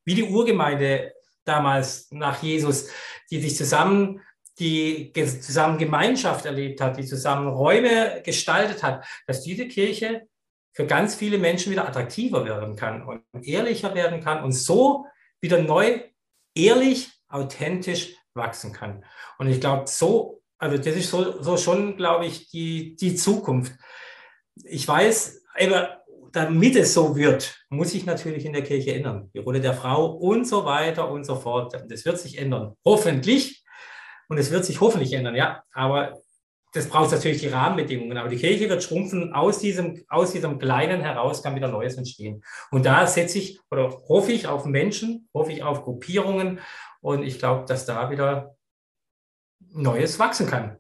wie 0.04 0.15
die 0.15 0.23
Urgemeinde 0.23 1.13
damals 1.45 2.12
nach 2.12 2.43
Jesus, 2.43 2.89
die 3.32 3.39
sich 3.39 3.56
zusammen 3.56 4.21
die 4.60 5.13
zusammen 5.13 5.78
Gemeinschaft 5.78 6.45
erlebt 6.45 6.82
hat, 6.82 6.97
die 6.97 7.06
zusammen 7.06 7.47
Räume 7.47 8.21
gestaltet 8.25 8.84
hat, 8.84 9.06
dass 9.25 9.41
diese 9.41 9.69
Kirche 9.69 10.28
für 10.73 10.86
ganz 10.86 11.15
viele 11.15 11.38
Menschen 11.38 11.71
wieder 11.71 11.88
attraktiver 11.88 12.43
werden 12.43 12.75
kann 12.75 13.04
und 13.04 13.23
ehrlicher 13.41 13.95
werden 13.95 14.21
kann 14.21 14.43
und 14.43 14.52
so 14.52 15.06
wieder 15.41 15.62
neu, 15.62 16.02
ehrlich, 16.56 17.12
authentisch 17.28 18.15
wachsen 18.34 18.73
kann. 18.73 19.06
Und 19.38 19.47
ich 19.47 19.60
glaube, 19.60 19.88
so, 19.88 20.41
also 20.58 20.78
das 20.78 20.95
ist 20.95 21.10
so, 21.10 21.41
so 21.41 21.58
schon, 21.58 21.95
glaube 21.95 22.25
ich, 22.25 22.49
die, 22.49 22.95
die 22.95 23.15
Zukunft. 23.15 23.73
Ich 24.63 24.88
weiß, 24.88 25.43
damit 26.32 26.75
es 26.75 26.93
so 26.93 27.15
wird, 27.15 27.58
muss 27.69 27.91
sich 27.91 28.06
natürlich 28.06 28.45
in 28.45 28.54
der 28.54 28.63
Kirche 28.63 28.93
ändern. 28.93 29.30
Die 29.34 29.39
Rolle 29.39 29.62
der 29.62 29.73
Frau 29.73 30.12
und 30.12 30.45
so 30.45 30.65
weiter 30.65 31.10
und 31.10 31.23
so 31.23 31.36
fort. 31.36 31.73
Das 31.88 32.06
wird 32.06 32.19
sich 32.19 32.38
ändern. 32.38 32.75
Hoffentlich. 32.86 33.63
Und 34.28 34.38
es 34.38 34.52
wird 34.52 34.65
sich 34.65 34.80
hoffentlich 34.80 35.13
ändern, 35.13 35.36
ja. 35.36 35.63
Aber 35.73 36.21
das 36.71 36.88
braucht 36.88 37.12
natürlich 37.12 37.41
die 37.41 37.47
Rahmenbedingungen. 37.47 38.17
Aber 38.17 38.29
die 38.29 38.38
Kirche 38.38 38.69
wird 38.69 38.84
schrumpfen. 38.84 39.34
Aus 39.34 39.60
diesem, 39.60 40.03
aus 40.08 40.32
diesem 40.32 40.60
Kleinen 40.60 41.01
heraus 41.01 41.41
kann 41.41 41.55
wieder 41.55 41.67
Neues 41.67 41.97
entstehen. 41.97 42.43
Und 42.71 42.86
da 42.86 43.08
setze 43.08 43.39
ich 43.39 43.60
oder 43.71 43.89
hoffe 44.08 44.32
ich 44.32 44.47
auf 44.47 44.65
Menschen, 44.65 45.27
hoffe 45.34 45.51
ich 45.51 45.63
auf 45.63 45.84
Gruppierungen. 45.84 46.60
Und 47.01 47.23
ich 47.23 47.39
glaube, 47.39 47.65
dass 47.65 47.86
da 47.86 48.10
wieder 48.12 48.55
Neues 49.71 50.19
wachsen 50.19 50.47
kann. 50.47 50.77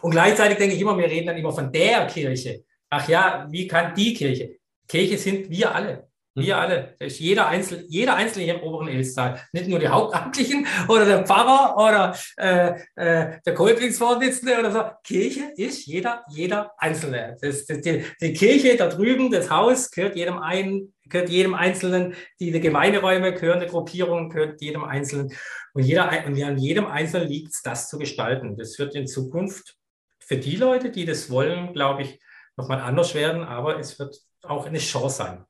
Und 0.00 0.12
gleichzeitig 0.12 0.58
denke 0.58 0.74
ich 0.74 0.80
immer, 0.80 0.96
wir 0.96 1.06
reden 1.06 1.26
dann 1.26 1.36
immer 1.36 1.52
von 1.52 1.70
der 1.72 2.06
Kirche. 2.06 2.64
Ach 2.88 3.08
ja, 3.08 3.46
wie 3.50 3.66
kann 3.66 3.94
die 3.94 4.14
Kirche? 4.14 4.58
Kirche 4.86 5.18
sind 5.18 5.50
wir 5.50 5.74
alle. 5.74 6.11
Wir 6.34 6.56
alle. 6.56 6.96
Das 6.98 7.12
ist 7.12 7.18
jeder, 7.20 7.46
Einzel, 7.46 7.84
jeder 7.88 8.14
Einzelne 8.14 8.44
hier 8.46 8.54
im 8.54 8.62
oberen 8.62 8.88
Elstal. 8.88 9.38
Nicht 9.52 9.68
nur 9.68 9.78
die 9.78 9.88
Hauptamtlichen 9.88 10.66
oder 10.88 11.04
der 11.04 11.26
Pfarrer 11.26 11.76
oder 11.76 12.16
äh, 12.38 12.80
äh, 12.94 13.38
der 13.44 13.54
Kolpingsvorsitzende 13.54 14.58
oder 14.58 14.72
so. 14.72 14.82
Kirche 15.04 15.52
ist 15.56 15.84
jeder, 15.84 16.24
jeder 16.30 16.72
Einzelne. 16.78 17.36
Das, 17.42 17.66
das, 17.66 17.82
die, 17.82 18.04
die, 18.18 18.32
Kirche 18.32 18.76
da 18.78 18.88
drüben, 18.88 19.30
das 19.30 19.50
Haus, 19.50 19.90
gehört 19.90 20.16
jedem, 20.16 20.38
ein, 20.38 20.94
gehört 21.06 21.28
jedem 21.28 21.52
Einzelnen. 21.52 22.14
Die, 22.40 22.50
die 22.50 22.60
Gemeinderäume 22.60 23.34
gehören 23.34 23.60
der 23.60 23.68
Gruppierung, 23.68 24.30
gehört 24.30 24.62
jedem 24.62 24.84
Einzelnen. 24.84 25.34
Und, 25.74 25.82
jeder, 25.82 26.10
und 26.26 26.42
an 26.42 26.56
jedem 26.56 26.86
Einzelnen 26.86 27.28
liegt 27.28 27.52
es, 27.52 27.60
das 27.60 27.90
zu 27.90 27.98
gestalten. 27.98 28.56
Das 28.56 28.78
wird 28.78 28.94
in 28.94 29.06
Zukunft 29.06 29.76
für 30.18 30.38
die 30.38 30.56
Leute, 30.56 30.90
die 30.90 31.04
das 31.04 31.28
wollen, 31.28 31.74
glaube 31.74 32.02
ich, 32.02 32.20
nochmal 32.56 32.80
anders 32.80 33.14
werden. 33.14 33.44
Aber 33.44 33.78
es 33.78 33.98
wird 33.98 34.18
auch 34.42 34.64
eine 34.64 34.78
Chance 34.78 35.16
sein. 35.16 35.44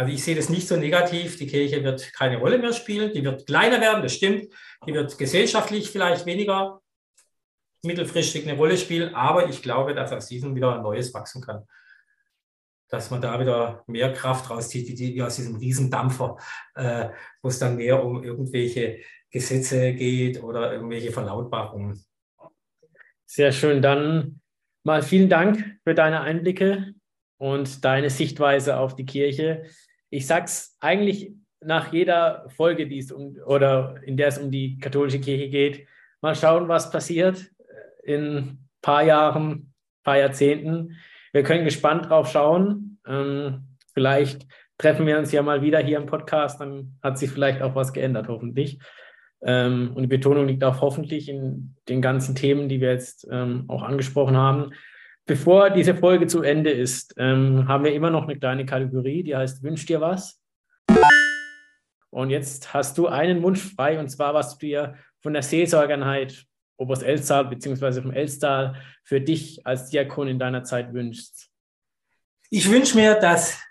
Also 0.00 0.14
ich 0.14 0.24
sehe 0.24 0.34
das 0.34 0.48
nicht 0.48 0.66
so 0.66 0.78
negativ. 0.78 1.36
Die 1.36 1.46
Kirche 1.46 1.84
wird 1.84 2.14
keine 2.14 2.38
Rolle 2.38 2.56
mehr 2.56 2.72
spielen. 2.72 3.12
Die 3.12 3.22
wird 3.22 3.46
kleiner 3.46 3.82
werden, 3.82 4.02
das 4.02 4.14
stimmt. 4.14 4.46
Die 4.86 4.94
wird 4.94 5.18
gesellschaftlich 5.18 5.90
vielleicht 5.90 6.24
weniger 6.24 6.80
mittelfristig 7.84 8.48
eine 8.48 8.56
Rolle 8.56 8.78
spielen. 8.78 9.14
Aber 9.14 9.50
ich 9.50 9.60
glaube, 9.60 9.94
dass 9.94 10.10
aus 10.10 10.26
diesem 10.26 10.54
wieder 10.54 10.74
ein 10.74 10.80
Neues 10.80 11.12
wachsen 11.12 11.42
kann. 11.42 11.66
Dass 12.88 13.10
man 13.10 13.20
da 13.20 13.38
wieder 13.38 13.84
mehr 13.88 14.10
Kraft 14.14 14.48
rauszieht, 14.48 14.98
wie 14.98 15.22
aus 15.22 15.36
diesem 15.36 15.56
Riesendampfer, 15.56 16.38
äh, 16.76 17.10
wo 17.42 17.50
es 17.50 17.58
dann 17.58 17.76
mehr 17.76 18.02
um 18.02 18.24
irgendwelche 18.24 19.00
Gesetze 19.30 19.92
geht 19.92 20.42
oder 20.42 20.72
irgendwelche 20.72 21.12
Verlautbarungen. 21.12 22.02
Sehr 23.26 23.52
schön. 23.52 23.82
Dann 23.82 24.40
mal 24.82 25.02
vielen 25.02 25.28
Dank 25.28 25.78
für 25.84 25.94
deine 25.94 26.22
Einblicke 26.22 26.94
und 27.36 27.84
deine 27.84 28.08
Sichtweise 28.08 28.78
auf 28.78 28.96
die 28.96 29.04
Kirche. 29.04 29.66
Ich 30.10 30.26
sag's 30.26 30.76
eigentlich 30.80 31.32
nach 31.60 31.92
jeder 31.92 32.46
Folge, 32.50 32.88
die 32.88 32.98
es 32.98 33.12
um 33.12 33.36
oder 33.46 33.96
in 34.04 34.16
der 34.16 34.28
es 34.28 34.38
um 34.38 34.50
die 34.50 34.78
katholische 34.78 35.20
Kirche 35.20 35.48
geht. 35.48 35.86
Mal 36.20 36.34
schauen, 36.34 36.68
was 36.68 36.90
passiert 36.90 37.50
in 38.02 38.36
ein 38.36 38.68
paar 38.82 39.02
Jahren, 39.02 39.52
ein 39.52 39.74
paar 40.04 40.18
Jahrzehnten. 40.18 40.96
Wir 41.32 41.42
können 41.42 41.64
gespannt 41.64 42.08
drauf 42.08 42.30
schauen. 42.30 42.98
Ähm, 43.06 43.76
vielleicht 43.94 44.46
treffen 44.78 45.06
wir 45.06 45.18
uns 45.18 45.30
ja 45.32 45.42
mal 45.42 45.62
wieder 45.62 45.78
hier 45.78 45.98
im 45.98 46.06
Podcast, 46.06 46.60
dann 46.60 46.96
hat 47.02 47.18
sich 47.18 47.30
vielleicht 47.30 47.60
auch 47.62 47.74
was 47.74 47.92
geändert, 47.92 48.28
hoffentlich. 48.28 48.78
Ähm, 49.42 49.92
und 49.94 50.02
die 50.02 50.08
Betonung 50.08 50.46
liegt 50.46 50.64
auch 50.64 50.80
hoffentlich 50.80 51.28
in 51.28 51.76
den 51.88 52.02
ganzen 52.02 52.34
Themen, 52.34 52.68
die 52.68 52.80
wir 52.80 52.90
jetzt 52.90 53.28
ähm, 53.30 53.64
auch 53.68 53.82
angesprochen 53.82 54.36
haben. 54.36 54.72
Bevor 55.30 55.70
diese 55.70 55.94
Folge 55.94 56.26
zu 56.26 56.42
Ende 56.42 56.70
ist, 56.72 57.14
ähm, 57.16 57.68
haben 57.68 57.84
wir 57.84 57.94
immer 57.94 58.10
noch 58.10 58.24
eine 58.24 58.36
kleine 58.36 58.66
Kategorie, 58.66 59.22
die 59.22 59.36
heißt 59.36 59.62
Wünsch 59.62 59.86
dir 59.86 60.00
was. 60.00 60.42
Und 62.10 62.30
jetzt 62.30 62.74
hast 62.74 62.98
du 62.98 63.06
einen 63.06 63.40
Wunsch 63.44 63.60
frei, 63.60 64.00
und 64.00 64.08
zwar, 64.08 64.34
was 64.34 64.58
du 64.58 64.66
dir 64.66 64.96
von 65.20 65.32
der 65.32 65.44
Seelsorgernheit 65.44 66.46
Oberst 66.78 67.04
Elstal 67.04 67.44
bzw. 67.44 68.02
vom 68.02 68.10
Elstal 68.10 68.74
für 69.04 69.20
dich 69.20 69.64
als 69.64 69.88
Diakon 69.90 70.26
in 70.26 70.40
deiner 70.40 70.64
Zeit 70.64 70.92
wünschst. 70.92 71.48
Ich 72.50 72.68
wünsche 72.68 72.96
mir, 72.96 73.14
dass 73.14 73.62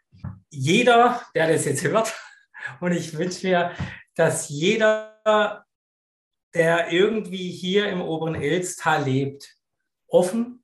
jeder, 0.49 1.21
der 1.35 1.51
das 1.51 1.65
jetzt 1.65 1.83
hört, 1.83 2.17
und 2.79 2.93
ich 2.93 3.17
wünsche 3.17 3.45
mir, 3.45 3.71
dass 4.15 4.47
jeder, 4.47 5.65
der 6.55 6.93
irgendwie 6.93 7.51
hier 7.51 7.89
im 7.89 8.01
oberen 8.01 8.35
Elstal 8.35 9.03
lebt, 9.03 9.57
offen 10.07 10.63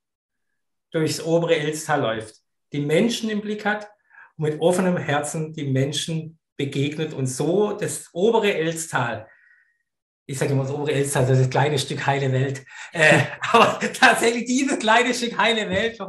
durchs 0.95 1.21
obere 1.21 1.58
Elstal 1.58 2.01
läuft, 2.01 2.36
die 2.71 2.79
Menschen 2.79 3.29
im 3.29 3.41
Blick 3.41 3.65
hat 3.65 3.89
und 4.38 4.45
mit 4.49 4.62
offenem 4.62 4.95
Herzen 4.95 5.51
die 5.53 5.65
Menschen 5.65 6.39
begegnet. 6.58 7.13
Und 7.13 7.27
so 7.27 7.73
das 7.73 8.10
obere 8.13 8.53
Elstal, 8.53 9.27
ich 10.25 10.39
sage 10.39 10.53
immer 10.53 10.63
das 10.63 10.71
obere 10.71 10.93
Elstal, 10.93 11.23
das 11.23 11.38
ist 11.38 11.45
das 11.45 11.49
kleine 11.49 11.77
Stück 11.77 12.05
heile 12.05 12.31
Welt, 12.31 12.65
äh, 12.93 13.23
aber 13.51 13.79
tatsächlich 13.91 14.45
dieses 14.45 14.79
kleine 14.79 15.13
Stück 15.13 15.38
heile 15.38 15.69
Welt 15.69 15.99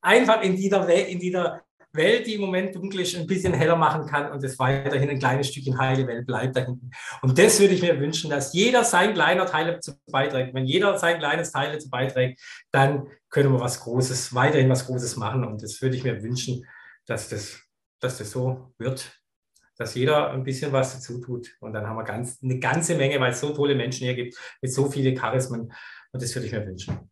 einfach 0.00 0.42
in 0.42 0.56
dieser, 0.56 0.88
in 0.88 1.18
dieser 1.18 1.62
Welt, 1.92 2.26
die 2.26 2.34
im 2.34 2.42
Moment 2.42 2.74
dunkel 2.74 3.00
ist, 3.00 3.16
ein 3.16 3.26
bisschen 3.26 3.54
heller 3.54 3.76
machen 3.76 4.06
kann 4.06 4.30
und 4.30 4.44
es 4.44 4.58
weiterhin 4.58 5.08
ein 5.08 5.18
kleines 5.18 5.48
Stückchen 5.48 5.78
heile 5.78 6.06
Welt 6.06 6.26
bleibt 6.26 6.56
da 6.56 6.64
hinten. 6.64 6.90
Und 7.22 7.38
das 7.38 7.58
würde 7.60 7.74
ich 7.74 7.82
mir 7.82 7.98
wünschen, 7.98 8.30
dass 8.30 8.52
jeder 8.52 8.84
sein 8.84 9.14
kleiner 9.14 9.46
Teil 9.46 9.72
dazu 9.72 9.92
beiträgt. 10.10 10.54
Wenn 10.54 10.66
jeder 10.66 10.98
sein 10.98 11.18
kleines 11.18 11.52
Teil 11.52 11.72
dazu 11.72 11.88
beiträgt, 11.88 12.40
dann 12.70 13.06
können 13.30 13.52
wir 13.52 13.60
was 13.60 13.80
Großes, 13.80 14.34
weiterhin 14.34 14.68
was 14.68 14.86
Großes 14.86 15.16
machen. 15.16 15.44
Und 15.44 15.62
das 15.62 15.80
würde 15.80 15.96
ich 15.96 16.04
mir 16.04 16.22
wünschen, 16.22 16.64
dass 17.06 17.28
das, 17.28 17.62
dass 18.00 18.18
das 18.18 18.30
so 18.30 18.72
wird, 18.78 19.18
dass 19.78 19.94
jeder 19.94 20.30
ein 20.30 20.44
bisschen 20.44 20.72
was 20.72 20.94
dazu 20.94 21.20
tut. 21.20 21.56
Und 21.60 21.72
dann 21.72 21.86
haben 21.86 21.96
wir 21.96 22.04
ganz, 22.04 22.38
eine 22.42 22.58
ganze 22.58 22.96
Menge, 22.96 23.18
weil 23.20 23.32
es 23.32 23.40
so 23.40 23.50
tolle 23.54 23.74
Menschen 23.74 24.04
hier 24.04 24.14
gibt, 24.14 24.36
mit 24.60 24.72
so 24.72 24.90
vielen 24.90 25.16
Charismen. 25.16 25.72
Und 26.12 26.22
das 26.22 26.34
würde 26.34 26.46
ich 26.46 26.52
mir 26.52 26.66
wünschen. 26.66 27.10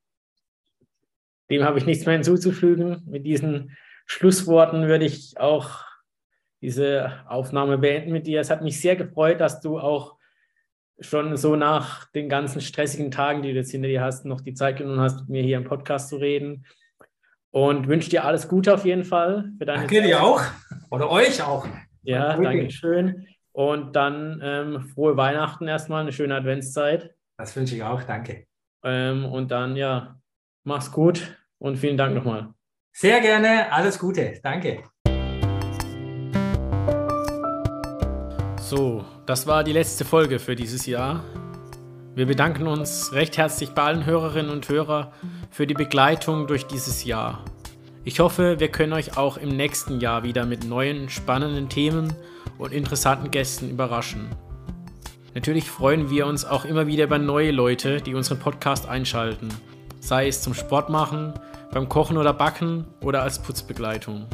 Dem 1.48 1.62
habe 1.62 1.78
ich 1.78 1.86
nichts 1.86 2.04
mehr 2.04 2.14
hinzuzufügen. 2.14 3.02
Mit 3.06 3.24
diesen 3.24 3.76
Schlussworten 4.06 4.86
würde 4.86 5.04
ich 5.04 5.38
auch 5.38 5.84
diese 6.62 7.12
Aufnahme 7.28 7.78
beenden 7.78 8.12
mit 8.12 8.26
dir. 8.26 8.40
Es 8.40 8.50
hat 8.50 8.62
mich 8.62 8.80
sehr 8.80 8.96
gefreut, 8.96 9.40
dass 9.40 9.60
du 9.60 9.78
auch 9.78 10.16
schon 11.00 11.36
so 11.36 11.56
nach 11.56 12.06
den 12.12 12.28
ganzen 12.28 12.60
stressigen 12.60 13.10
Tagen, 13.10 13.42
die 13.42 13.50
du 13.50 13.56
jetzt 13.56 13.70
hinter 13.70 13.88
dir 13.88 14.02
hast, 14.02 14.24
noch 14.24 14.40
die 14.40 14.54
Zeit 14.54 14.78
genommen 14.78 15.00
hast, 15.00 15.20
mit 15.20 15.28
mir 15.28 15.42
hier 15.42 15.58
im 15.58 15.64
Podcast 15.64 16.08
zu 16.08 16.16
reden. 16.16 16.64
Und 17.50 17.88
wünsche 17.88 18.10
dir 18.10 18.24
alles 18.24 18.48
Gute 18.48 18.74
auf 18.74 18.84
jeden 18.84 19.04
Fall. 19.04 19.50
Für 19.58 19.66
deine 19.66 19.80
danke 19.80 19.96
Zeit. 19.96 20.06
dir 20.06 20.22
auch. 20.22 20.42
Oder 20.90 21.10
euch 21.10 21.42
auch. 21.42 21.66
Ja, 22.02 22.34
okay. 22.34 22.44
danke 22.44 22.70
schön. 22.70 23.26
Und 23.52 23.96
dann 23.96 24.40
ähm, 24.42 24.80
frohe 24.82 25.16
Weihnachten 25.16 25.66
erstmal, 25.66 26.02
eine 26.02 26.12
schöne 26.12 26.34
Adventszeit. 26.34 27.14
Das 27.38 27.56
wünsche 27.56 27.74
ich 27.74 27.82
auch, 27.82 28.02
danke. 28.02 28.46
Ähm, 28.84 29.24
und 29.24 29.50
dann, 29.50 29.76
ja, 29.76 30.20
mach's 30.64 30.92
gut 30.92 31.36
und 31.58 31.76
vielen 31.76 31.96
Dank 31.96 32.14
nochmal. 32.14 32.55
Sehr 32.98 33.20
gerne, 33.20 33.70
alles 33.70 33.98
Gute, 33.98 34.40
danke. 34.42 34.82
So, 38.58 39.04
das 39.26 39.46
war 39.46 39.64
die 39.64 39.72
letzte 39.72 40.06
Folge 40.06 40.38
für 40.38 40.56
dieses 40.56 40.86
Jahr. 40.86 41.22
Wir 42.14 42.24
bedanken 42.24 42.66
uns 42.66 43.12
recht 43.12 43.36
herzlich 43.36 43.72
bei 43.72 43.82
allen 43.82 44.06
Hörerinnen 44.06 44.50
und 44.50 44.70
Hörern 44.70 45.08
für 45.50 45.66
die 45.66 45.74
Begleitung 45.74 46.46
durch 46.46 46.66
dieses 46.66 47.04
Jahr. 47.04 47.44
Ich 48.04 48.18
hoffe, 48.20 48.60
wir 48.60 48.68
können 48.68 48.94
euch 48.94 49.18
auch 49.18 49.36
im 49.36 49.50
nächsten 49.50 50.00
Jahr 50.00 50.22
wieder 50.22 50.46
mit 50.46 50.64
neuen, 50.64 51.10
spannenden 51.10 51.68
Themen 51.68 52.14
und 52.56 52.72
interessanten 52.72 53.30
Gästen 53.30 53.68
überraschen. 53.68 54.30
Natürlich 55.34 55.70
freuen 55.70 56.08
wir 56.08 56.26
uns 56.26 56.46
auch 56.46 56.64
immer 56.64 56.86
wieder 56.86 57.04
über 57.04 57.18
neue 57.18 57.50
Leute, 57.50 58.00
die 58.00 58.14
unseren 58.14 58.38
Podcast 58.38 58.88
einschalten, 58.88 59.50
sei 60.00 60.28
es 60.28 60.40
zum 60.40 60.54
Sport 60.54 60.88
machen, 60.88 61.34
beim 61.76 61.90
Kochen 61.90 62.16
oder 62.16 62.32
Backen 62.32 62.86
oder 63.02 63.20
als 63.20 63.38
Putzbegleitung. 63.38 64.24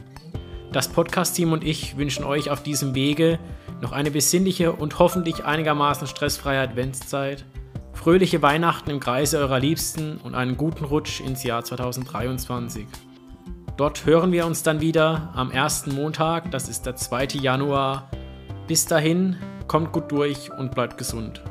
Das 0.70 0.86
Podcast-Team 0.86 1.52
und 1.52 1.64
ich 1.64 1.96
wünschen 1.96 2.22
euch 2.22 2.50
auf 2.50 2.62
diesem 2.62 2.94
Wege 2.94 3.40
noch 3.80 3.90
eine 3.90 4.12
besinnliche 4.12 4.70
und 4.70 5.00
hoffentlich 5.00 5.44
einigermaßen 5.44 6.06
stressfreie 6.06 6.60
Adventszeit, 6.60 7.44
fröhliche 7.94 8.42
Weihnachten 8.42 8.90
im 8.90 9.00
Kreise 9.00 9.38
eurer 9.38 9.58
Liebsten 9.58 10.18
und 10.18 10.36
einen 10.36 10.56
guten 10.56 10.84
Rutsch 10.84 11.20
ins 11.20 11.42
Jahr 11.42 11.64
2023. 11.64 12.86
Dort 13.76 14.06
hören 14.06 14.30
wir 14.30 14.46
uns 14.46 14.62
dann 14.62 14.80
wieder 14.80 15.32
am 15.34 15.50
ersten 15.50 15.96
Montag, 15.96 16.52
das 16.52 16.68
ist 16.68 16.86
der 16.86 16.94
2. 16.94 17.24
Januar. 17.40 18.08
Bis 18.68 18.86
dahin, 18.86 19.36
kommt 19.66 19.90
gut 19.90 20.12
durch 20.12 20.52
und 20.52 20.76
bleibt 20.76 20.96
gesund. 20.96 21.42